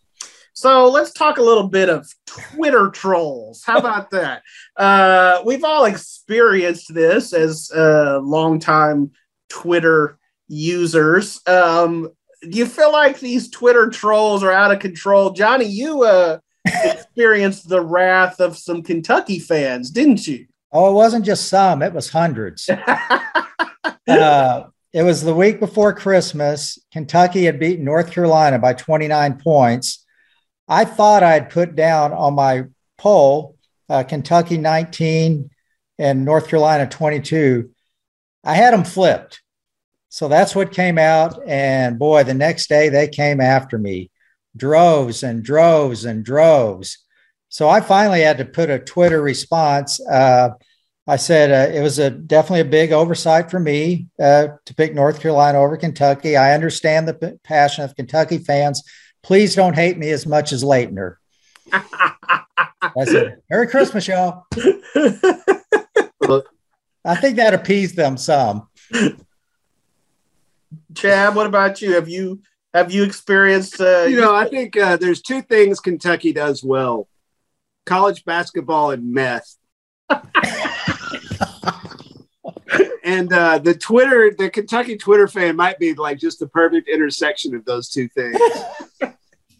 So 0.53 0.89
let's 0.89 1.13
talk 1.13 1.37
a 1.37 1.41
little 1.41 1.69
bit 1.69 1.89
of 1.89 2.07
Twitter 2.25 2.89
trolls. 2.89 3.63
How 3.65 3.77
about 3.77 4.09
that? 4.11 4.43
Uh, 4.75 5.41
we've 5.45 5.63
all 5.63 5.85
experienced 5.85 6.93
this 6.93 7.33
as 7.33 7.71
uh, 7.73 8.19
longtime 8.21 9.11
Twitter 9.49 10.18
users. 10.49 11.39
Um, 11.47 12.09
do 12.41 12.57
you 12.57 12.65
feel 12.65 12.91
like 12.91 13.19
these 13.19 13.49
Twitter 13.49 13.89
trolls 13.89 14.43
are 14.43 14.51
out 14.51 14.71
of 14.71 14.79
control? 14.79 15.31
Johnny, 15.31 15.65
you 15.65 16.03
uh, 16.03 16.39
experienced 16.65 17.69
the 17.69 17.81
wrath 17.81 18.41
of 18.41 18.57
some 18.57 18.83
Kentucky 18.83 19.39
fans, 19.39 19.91
didn't 19.91 20.27
you? 20.27 20.47
Oh, 20.71 20.89
it 20.91 20.93
wasn't 20.93 21.25
just 21.25 21.47
some, 21.47 21.81
it 21.81 21.93
was 21.93 22.09
hundreds. 22.09 22.69
uh, 24.07 24.63
it 24.93 25.03
was 25.03 25.21
the 25.21 25.33
week 25.33 25.59
before 25.59 25.93
Christmas. 25.93 26.77
Kentucky 26.91 27.45
had 27.45 27.59
beaten 27.59 27.85
North 27.85 28.11
Carolina 28.11 28.59
by 28.59 28.73
29 28.73 29.39
points. 29.39 30.05
I 30.67 30.85
thought 30.85 31.23
I'd 31.23 31.49
put 31.49 31.75
down 31.75 32.13
on 32.13 32.35
my 32.35 32.65
poll 32.97 33.55
uh, 33.89 34.03
Kentucky 34.03 34.57
19 34.57 35.49
and 35.97 36.25
North 36.25 36.47
Carolina 36.47 36.87
22. 36.87 37.71
I 38.43 38.53
had 38.53 38.73
them 38.73 38.83
flipped. 38.83 39.41
So 40.09 40.27
that's 40.27 40.55
what 40.55 40.73
came 40.73 40.97
out. 40.97 41.39
And 41.47 41.97
boy, 41.99 42.23
the 42.23 42.33
next 42.33 42.67
day 42.67 42.89
they 42.89 43.07
came 43.07 43.39
after 43.39 43.77
me 43.77 44.09
droves 44.57 45.23
and 45.23 45.43
droves 45.43 46.05
and 46.05 46.25
droves. 46.25 46.97
So 47.49 47.69
I 47.69 47.81
finally 47.81 48.21
had 48.21 48.39
to 48.39 48.45
put 48.45 48.69
a 48.69 48.79
Twitter 48.79 49.21
response. 49.21 49.99
Uh, 50.05 50.49
I 51.07 51.15
said 51.15 51.51
uh, 51.51 51.75
it 51.75 51.81
was 51.81 51.97
a 51.97 52.09
definitely 52.11 52.61
a 52.61 52.65
big 52.65 52.91
oversight 52.91 53.49
for 53.49 53.59
me 53.59 54.07
uh, 54.21 54.49
to 54.65 54.75
pick 54.75 54.93
North 54.93 55.19
Carolina 55.19 55.59
over 55.59 55.75
Kentucky. 55.77 56.37
I 56.37 56.53
understand 56.53 57.07
the 57.07 57.15
p- 57.15 57.31
passion 57.43 57.83
of 57.83 57.95
Kentucky 57.95 58.37
fans. 58.37 58.83
Please 59.23 59.55
don't 59.55 59.73
hate 59.73 59.97
me 59.97 60.11
as 60.11 60.27
much 60.27 60.51
as 60.51 60.63
Laettner. 60.63 61.15
I 61.71 63.05
said, 63.05 63.41
"Merry 63.49 63.67
Christmas, 63.67 64.07
y'all." 64.07 64.45
I 67.05 67.15
think 67.15 67.37
that 67.37 67.55
appeased 67.55 67.95
them 67.95 68.17
some. 68.17 68.67
Chad, 70.95 71.35
what 71.35 71.47
about 71.47 71.81
you? 71.81 71.93
Have 71.93 72.09
you 72.09 72.41
have 72.73 72.91
you 72.91 73.03
experienced? 73.03 73.79
Uh, 73.81 74.03
you 74.03 74.21
know, 74.21 74.35
I 74.35 74.47
think 74.47 74.77
uh, 74.77 74.97
there's 74.97 75.21
two 75.21 75.41
things 75.41 75.79
Kentucky 75.79 76.33
does 76.33 76.63
well: 76.63 77.07
college 77.85 78.25
basketball 78.25 78.91
and 78.91 79.11
meth. 79.11 79.55
and 83.03 83.33
uh, 83.33 83.57
the 83.59 83.73
Twitter, 83.73 84.33
the 84.37 84.49
Kentucky 84.49 84.97
Twitter 84.97 85.27
fan 85.27 85.55
might 85.55 85.79
be 85.79 85.93
like 85.93 86.19
just 86.19 86.39
the 86.39 86.47
perfect 86.47 86.87
intersection 86.87 87.55
of 87.55 87.65
those 87.65 87.89
two 87.89 88.07
things. 88.09 88.39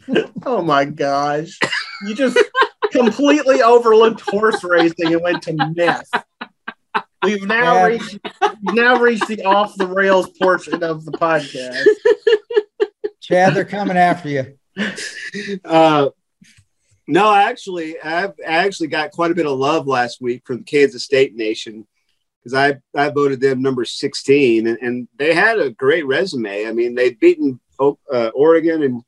oh 0.45 0.61
my 0.61 0.85
gosh. 0.85 1.57
You 2.05 2.15
just 2.15 2.37
completely 2.91 3.61
overlooked 3.61 4.21
horse 4.21 4.63
racing 4.63 5.13
and 5.13 5.21
went 5.21 5.43
to 5.43 5.53
meth. 5.75 6.09
We've 7.23 7.43
now 7.43 7.75
yeah. 7.75 7.85
reached 7.85 8.19
we've 8.41 8.75
now 8.75 8.99
reached 8.99 9.27
the 9.27 9.43
off 9.43 9.75
the 9.75 9.87
rails 9.87 10.29
portion 10.41 10.83
of 10.83 11.05
the 11.05 11.11
podcast. 11.11 11.83
Chad, 13.21 13.53
they're 13.53 13.65
coming 13.65 13.97
after 13.97 14.29
you. 14.29 14.57
Uh, 15.65 16.09
no, 17.07 17.33
actually, 17.33 17.99
I've, 17.99 18.33
I 18.47 18.65
actually 18.65 18.87
got 18.87 19.11
quite 19.11 19.31
a 19.31 19.35
bit 19.35 19.45
of 19.45 19.57
love 19.57 19.87
last 19.87 20.21
week 20.21 20.43
from 20.45 20.59
the 20.59 20.63
Kansas 20.63 21.03
State 21.03 21.35
Nation 21.35 21.85
because 22.37 22.53
I 22.53 22.77
I 22.99 23.09
voted 23.09 23.41
them 23.41 23.61
number 23.61 23.83
sixteen, 23.83 24.67
and, 24.67 24.77
and, 24.81 25.07
they 25.17 25.33
had 25.33 25.59
a 25.59 25.71
great 25.71 26.05
resume. 26.05 26.67
I 26.67 26.71
mean, 26.71 26.95
they'd 26.95 27.19
beaten 27.19 27.59
uh, 27.79 28.31
Oregon 28.33 28.83
and 28.83 29.03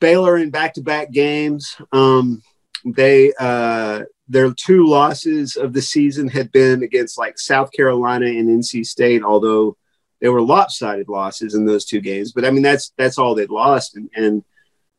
Baylor 0.00 0.36
in 0.36 0.50
back 0.50 0.74
to 0.74 0.82
back 0.82 1.10
games. 1.10 1.76
Um, 1.92 2.42
they 2.84 3.32
uh, 3.38 4.02
their 4.28 4.52
two 4.52 4.86
losses 4.86 5.56
of 5.56 5.72
the 5.72 5.82
season 5.82 6.28
had 6.28 6.52
been 6.52 6.82
against 6.82 7.18
like 7.18 7.38
South 7.38 7.72
Carolina 7.72 8.26
and 8.26 8.48
NC 8.48 8.86
State, 8.86 9.22
although 9.22 9.76
they 10.20 10.28
were 10.28 10.42
lopsided 10.42 11.08
losses 11.08 11.54
in 11.54 11.64
those 11.64 11.84
two 11.84 12.00
games. 12.00 12.32
But 12.32 12.44
I 12.44 12.50
mean, 12.50 12.62
that's 12.62 12.92
that's 12.98 13.18
all 13.18 13.34
they'd 13.34 13.50
lost, 13.50 13.96
and, 13.96 14.10
and 14.14 14.44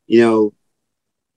you 0.08 0.22
know 0.22 0.54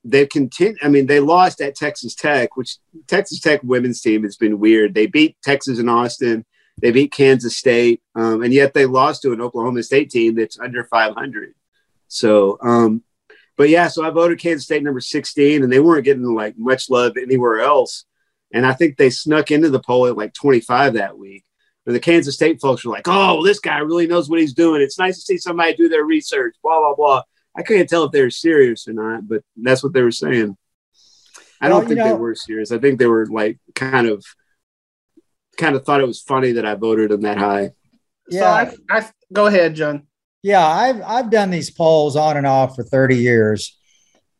they 0.03 0.25
continue. 0.25 0.77
I 0.81 0.89
mean, 0.89 1.05
they 1.05 1.19
lost 1.19 1.61
at 1.61 1.75
Texas 1.75 2.15
Tech, 2.15 2.57
which 2.57 2.77
Texas 3.07 3.39
Tech 3.39 3.61
women's 3.63 4.01
team 4.01 4.23
has 4.23 4.37
been 4.37 4.59
weird. 4.59 4.93
They 4.93 5.05
beat 5.05 5.37
Texas 5.43 5.79
and 5.79 5.89
Austin. 5.89 6.45
They 6.81 6.91
beat 6.91 7.11
Kansas 7.11 7.55
State, 7.55 8.01
um, 8.15 8.41
and 8.41 8.51
yet 8.51 8.73
they 8.73 8.87
lost 8.87 9.21
to 9.21 9.31
an 9.31 9.41
Oklahoma 9.41 9.83
State 9.83 10.09
team 10.09 10.35
that's 10.35 10.59
under 10.59 10.83
500. 10.83 11.53
So, 12.07 12.57
um, 12.61 13.03
but 13.57 13.69
yeah, 13.69 13.87
so 13.87 14.03
I 14.03 14.09
voted 14.09 14.39
Kansas 14.39 14.65
State 14.65 14.83
number 14.83 14.99
16, 14.99 15.63
and 15.63 15.71
they 15.71 15.79
weren't 15.79 16.05
getting 16.05 16.23
like 16.23 16.57
much 16.57 16.89
love 16.89 17.17
anywhere 17.17 17.59
else. 17.59 18.05
And 18.51 18.65
I 18.65 18.73
think 18.73 18.97
they 18.97 19.09
snuck 19.09 19.51
into 19.51 19.69
the 19.69 19.79
poll 19.79 20.07
at 20.07 20.17
like 20.17 20.33
25 20.33 20.93
that 20.93 21.17
week. 21.17 21.43
And 21.85 21.95
the 21.95 21.99
Kansas 21.99 22.35
State 22.35 22.61
folks 22.61 22.85
were 22.85 22.93
like, 22.93 23.07
"Oh, 23.07 23.43
this 23.43 23.59
guy 23.59 23.79
really 23.79 24.07
knows 24.07 24.29
what 24.29 24.39
he's 24.39 24.53
doing. 24.53 24.81
It's 24.81 24.99
nice 24.99 25.15
to 25.15 25.21
see 25.21 25.37
somebody 25.37 25.75
do 25.75 25.89
their 25.89 26.05
research." 26.05 26.55
Blah 26.63 26.79
blah 26.79 26.95
blah. 26.95 27.21
I 27.55 27.61
couldn't 27.61 27.87
tell 27.87 28.05
if 28.05 28.11
they 28.11 28.21
were 28.21 28.29
serious 28.29 28.87
or 28.87 28.93
not, 28.93 29.27
but 29.27 29.43
that's 29.55 29.83
what 29.83 29.93
they 29.93 30.01
were 30.01 30.11
saying. 30.11 30.55
I 31.59 31.69
don't 31.69 31.79
well, 31.79 31.87
think 31.87 31.99
know, 31.99 32.07
they 32.07 32.13
were 32.13 32.35
serious. 32.35 32.71
I 32.71 32.77
think 32.77 32.99
they 32.99 33.05
were 33.05 33.25
like 33.27 33.59
kind 33.75 34.07
of, 34.07 34.23
kind 35.57 35.75
of 35.75 35.85
thought 35.85 36.01
it 36.01 36.07
was 36.07 36.21
funny 36.21 36.53
that 36.53 36.65
I 36.65 36.75
voted 36.75 37.11
them 37.11 37.21
that 37.21 37.37
high. 37.37 37.71
Yeah, 38.29 38.69
so 38.69 38.73
I, 38.89 38.99
I 38.99 39.09
go 39.31 39.47
ahead, 39.47 39.75
John. 39.75 40.07
Yeah, 40.43 40.65
I've 40.67 41.01
I've 41.01 41.29
done 41.31 41.49
these 41.49 41.71
polls 41.71 42.15
on 42.15 42.37
and 42.37 42.45
off 42.45 42.75
for 42.75 42.83
30 42.83 43.15
years. 43.15 43.77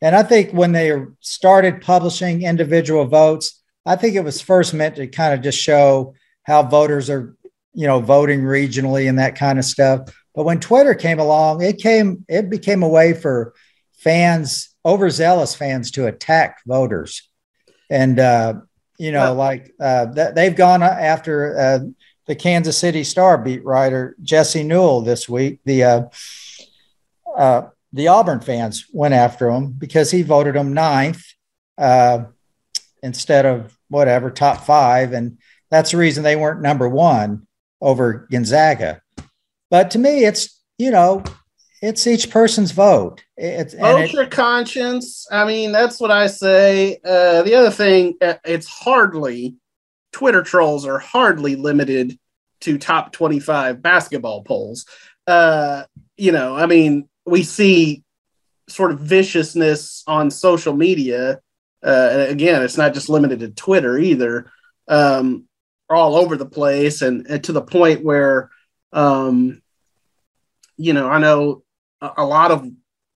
And 0.02 0.16
I 0.16 0.22
think 0.22 0.52
when 0.52 0.74
they 0.74 0.92
started 1.22 1.82
publishing 1.82 2.44
individual 2.44 3.06
votes, 3.06 3.63
I 3.86 3.96
think 3.96 4.16
it 4.16 4.24
was 4.24 4.42
first 4.42 4.74
meant 4.74 4.98
to 4.98 5.08
kind 5.08 5.34
of 5.34 5.42
just 5.42 5.58
show 5.58 6.13
how 6.44 6.62
voters 6.63 7.10
are, 7.10 7.38
you 7.74 7.88
know, 7.88 8.02
voting 8.02 8.42
regionally 8.42 9.08
and 9.08 9.18
that 9.18 9.38
kind 9.38 9.58
of 9.58 9.63
stuff. 9.63 10.10
But 10.36 10.44
when 10.44 10.60
Twitter 10.60 10.94
came 10.94 11.20
along, 11.20 11.62
it 11.63 11.78
came 11.78 12.26
it 12.28 12.50
became 12.50 12.84
a 12.84 12.89
way 12.89 13.13
for 13.13 13.54
fans, 13.94 14.76
overzealous 14.86 15.56
fans, 15.56 15.92
to 15.92 16.08
attack 16.08 16.60
voters. 16.68 17.30
And 17.89 18.20
uh, 18.20 18.56
you 18.98 19.13
know, 19.13 19.34
like 19.34 19.72
uh, 19.80 20.12
th- 20.13 20.36
they've 20.36 20.56
gone 20.56 20.84
after 20.84 21.58
uh, 21.58 21.80
the 22.26 22.36
Kansas 22.36 22.78
City 22.78 23.04
Star 23.04 23.38
beat 23.38 23.64
writer 23.66 24.16
Jesse 24.22 24.64
Newell 24.64 25.02
this 25.02 25.28
week. 25.28 25.60
The 25.66 25.84
uh, 25.84 26.04
uh, 27.36 27.70
the 27.92 28.08
Auburn 28.08 28.40
fans 28.40 28.86
went 28.92 29.14
after 29.14 29.50
him 29.50 29.72
because 29.72 30.12
he 30.12 30.24
voted 30.24 30.56
him 30.56 30.74
ninth 30.74 31.24
uh, 31.78 32.26
instead 33.02 33.46
of 33.46 33.78
whatever 33.90 34.32
top 34.32 34.66
five, 34.66 35.14
and 35.14 35.38
that's 35.70 35.92
the 35.92 35.98
reason 35.98 36.24
they 36.24 36.36
weren't 36.36 36.62
number 36.62 36.88
one 36.88 37.48
over 37.82 38.28
Gonzaga. 38.32 39.02
But 39.70 39.92
to 39.92 40.00
me, 40.00 40.26
it's 40.26 40.62
you 40.78 40.92
know, 40.92 41.24
it's 41.82 42.08
each 42.08 42.30
person's 42.30 42.72
vote. 42.72 43.24
It's 43.36 43.74
vote 43.74 44.06
it, 44.06 44.14
your 44.14 44.26
conscience. 44.26 45.28
I 45.32 45.46
mean, 45.46 45.72
that's 45.72 46.00
what 46.00 46.12
I 46.12 46.28
say. 46.28 47.00
Uh, 47.04 47.44
the 47.44 47.56
other 47.56 47.72
thing, 47.72 48.16
uh, 48.22 48.36
it's 48.46 48.68
hardly 48.68 49.56
Twitter 50.13 50.43
trolls 50.43 50.86
are 50.86 50.99
hardly 50.99 51.56
limited 51.56 52.17
to 52.62 52.78
top 52.78 53.12
25 53.12 53.82
basketball 53.82 54.43
polls. 54.43 54.86
Uh, 55.28 55.84
you 56.15 56.32
know, 56.32 56.56
I 56.56 56.65
mean, 56.65 57.10
we 57.26 57.43
see 57.43 58.04
sort 58.69 58.91
of 58.91 58.99
viciousness 58.99 60.04
on 60.08 60.32
social 60.32 60.73
media. 60.73 61.41
Uh, 61.84 62.26
again, 62.30 62.62
it's 62.62 62.78
not 62.78 62.93
just 62.93 63.10
limited 63.10 63.39
to 63.41 63.49
Twitter 63.49 63.97
either, 63.97 64.49
um, 64.88 65.45
all 65.89 66.15
over 66.15 66.38
the 66.38 66.45
place, 66.45 67.02
and, 67.02 67.28
and 67.28 67.43
to 67.43 67.52
the 67.52 67.62
point 67.62 68.04
where, 68.04 68.49
um, 68.93 69.62
you 70.78 70.93
know, 70.93 71.10
I 71.10 71.19
know 71.19 71.63
a, 71.99 72.12
a, 72.17 72.26
lot 72.26 72.52
of 72.52 72.65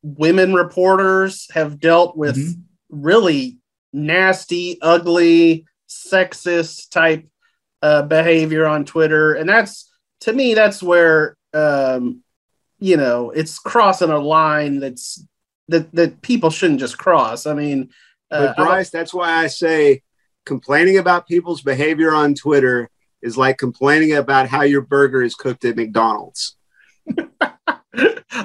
women 0.04 0.54
reporters 0.54 1.48
have 1.54 1.80
dealt 1.80 2.18
with 2.18 2.36
mm-hmm. 2.36 2.62
really 2.90 3.58
nasty, 3.94 4.80
ugly, 4.82 5.66
sexist 5.88 6.90
type 6.90 7.26
uh, 7.82 8.04
behavior 8.04 8.66
on 8.66 8.86
Twitter, 8.86 9.34
and 9.34 9.48
that's 9.48 9.92
to 10.22 10.34
me 10.34 10.54
that's 10.54 10.82
where 10.82 11.38
um, 11.54 12.24
you 12.80 12.98
know 12.98 13.32
it's 13.32 13.60
crossing 13.60 14.10
a 14.10 14.20
line 14.20 14.80
that's 14.80 15.24
that 15.70 15.92
that 15.94 16.22
people 16.22 16.50
shouldn't 16.50 16.80
just 16.80 16.98
cross. 16.98 17.46
I 17.46 17.54
mean, 17.54 17.90
uh, 18.32 18.48
but 18.48 18.58
Bryce, 18.58 18.90
that's 18.90 19.14
why 19.14 19.32
I 19.32 19.48
say 19.48 20.02
complaining 20.46 20.98
about 20.98 21.28
people's 21.28 21.62
behavior 21.62 22.14
on 22.14 22.34
Twitter 22.34 22.90
is 23.22 23.38
like 23.38 23.58
complaining 23.58 24.14
about 24.14 24.48
how 24.48 24.62
your 24.62 24.82
burger 24.82 25.22
is 25.22 25.36
cooked 25.36 25.66
at 25.66 25.76
McDonald's. 25.76 26.56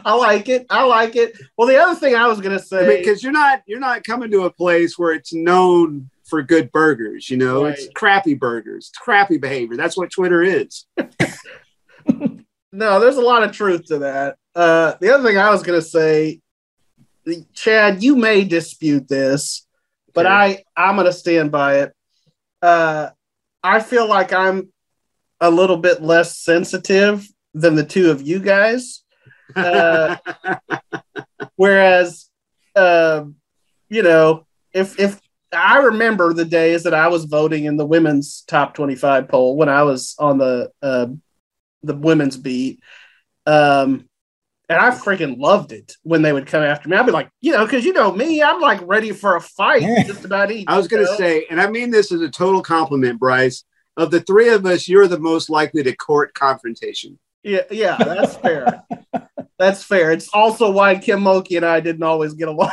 I 0.05 0.15
like 0.15 0.49
it. 0.49 0.67
I 0.71 0.85
like 0.85 1.17
it. 1.17 1.37
Well, 1.57 1.69
the 1.69 1.77
other 1.77 1.95
thing 1.99 2.15
I 2.15 2.27
was 2.27 2.41
going 2.41 2.57
to 2.57 2.65
say, 2.65 2.99
because 2.99 3.25
I 3.25 3.29
mean, 3.29 3.35
you're 3.35 3.43
not 3.43 3.63
you're 3.67 3.81
not 3.81 4.05
coming 4.05 4.31
to 4.31 4.45
a 4.45 4.53
place 4.53 4.99
where 4.99 5.13
it's 5.13 5.33
known 5.33 6.11
for 6.33 6.43
good 6.43 6.73
burgers. 6.73 7.29
You 7.29 7.37
know, 7.37 7.65
right. 7.65 7.75
it's 7.75 7.89
crappy 7.95 8.33
burgers, 8.33 8.89
it's 8.89 8.99
crappy 8.99 9.37
behavior. 9.37 9.77
That's 9.77 9.99
what 9.99 10.11
Twitter 10.11 10.43
is. 10.43 10.87
no, 12.73 12.99
there's 12.99 13.19
a 13.19 13.21
lot 13.21 13.43
of 13.43 13.53
truth 13.53 13.85
to 13.89 13.99
that. 13.99 14.37
Uh, 14.55 14.95
the 14.99 15.13
other 15.13 15.29
thing 15.29 15.37
I 15.37 15.51
was 15.51 15.63
going 15.63 15.79
to 15.79 15.87
say, 15.87 16.41
Chad, 17.53 18.03
you 18.03 18.17
may 18.17 18.45
dispute 18.45 19.09
this, 19.09 19.67
but 20.15 20.25
I 20.25 20.65
I'm 20.75 20.97
gonna 20.97 21.13
stand 21.13 21.53
by 21.53 21.81
it. 21.81 21.93
Uh, 22.63 23.11
I 23.63 23.81
feel 23.81 24.09
like 24.09 24.33
I'm 24.33 24.73
a 25.39 25.51
little 25.51 25.77
bit 25.77 26.03
less 26.03 26.39
sensitive 26.39 27.29
than 27.55 27.75
the 27.77 27.85
two 27.85 28.11
of 28.11 28.23
you 28.23 28.41
guys. 28.41 29.05
Uh, 29.55 30.17
whereas, 31.57 32.29
uh, 32.75 33.25
you 33.89 34.03
know, 34.03 34.47
if 34.73 34.99
if 34.99 35.21
I 35.53 35.79
remember 35.79 36.33
the 36.33 36.45
days 36.45 36.85
that 36.85 36.95
I 36.95 37.09
was 37.09 37.25
voting 37.25 37.65
in 37.65 37.77
the 37.77 37.87
women's 37.87 38.43
top 38.43 38.75
25 38.75 39.29
poll 39.29 39.57
when 39.57 39.69
I 39.69 39.83
was 39.83 40.15
on 40.19 40.39
the 40.39 40.71
uh, 40.83 41.07
the 41.83 41.95
women's 41.95 42.37
beat. 42.37 42.81
Um, 43.47 44.09
and 44.69 44.81
I 44.81 44.91
freaking 44.91 45.39
loved 45.39 45.73
it 45.73 45.97
when 46.03 46.23
they 46.23 46.33
would 46.33 46.47
come 46.47 46.63
after 46.63 46.89
me. 46.89 46.97
I'd 46.97 47.05
be 47.05 47.13
like, 47.13 47.29
you 47.41 47.53
know, 47.53 47.65
because 47.65 47.85
you 47.85 47.93
know 47.93 48.11
me, 48.13 48.43
I'm 48.43 48.61
like 48.61 48.81
ready 48.85 49.13
for 49.13 49.37
a 49.37 49.41
fight 49.41 49.83
just 50.07 50.25
about 50.25 50.51
each. 50.51 50.65
I 50.69 50.77
was 50.77 50.89
going 50.89 51.07
to 51.07 51.17
say, 51.17 51.47
and 51.51 51.61
I 51.61 51.69
mean 51.69 51.91
this 51.91 52.11
as 52.13 52.23
a 52.23 52.31
total 52.31 52.63
compliment, 52.63 53.19
Bryce. 53.19 53.65
Of 53.99 54.11
the 54.11 54.21
three 54.21 54.49
of 54.49 54.65
us, 54.65 54.89
you're 54.89 55.07
the 55.07 55.19
most 55.19 55.51
likely 55.51 55.83
to 55.83 55.95
court 55.95 56.33
confrontation. 56.33 57.19
Yeah, 57.43 57.65
yeah, 57.71 57.99
that's 57.99 58.37
fair. 58.37 58.83
that's 59.59 59.85
fair. 59.85 60.13
It's 60.13 60.31
also 60.33 60.71
why 60.71 60.97
Kim 60.97 61.21
Mulkey 61.21 61.59
and 61.59 61.67
I 61.67 61.81
didn't 61.81 62.03
always 62.03 62.33
get 62.33 62.49
along. 62.49 62.71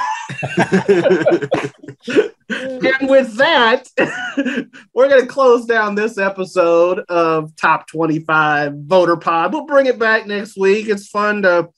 and 2.59 3.09
with 3.09 3.35
that, 3.35 3.87
we're 4.93 5.07
going 5.07 5.21
to 5.21 5.27
close 5.27 5.65
down 5.65 5.93
this 5.93 6.17
episode 6.17 6.99
of 7.07 7.55
Top 7.55 7.87
25 7.87 8.73
Voter 8.85 9.17
Pod. 9.17 9.53
We'll 9.53 9.65
bring 9.65 9.85
it 9.85 9.99
back 9.99 10.25
next 10.25 10.57
week. 10.57 10.89
It's 10.89 11.07
fun 11.07 11.43
to 11.43 11.69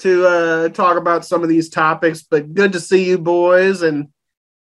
to 0.00 0.26
uh, 0.26 0.68
talk 0.70 0.96
about 0.96 1.26
some 1.26 1.42
of 1.42 1.48
these 1.48 1.68
topics, 1.68 2.22
but 2.22 2.54
good 2.54 2.72
to 2.72 2.80
see 2.80 3.04
you 3.04 3.18
boys 3.18 3.82
and 3.82 4.08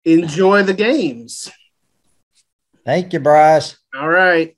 enjoy 0.03 0.63
the 0.63 0.73
games. 0.73 1.49
Thank 2.85 3.13
you, 3.13 3.19
Bryce. 3.19 3.77
All 3.95 4.09
right. 4.09 4.57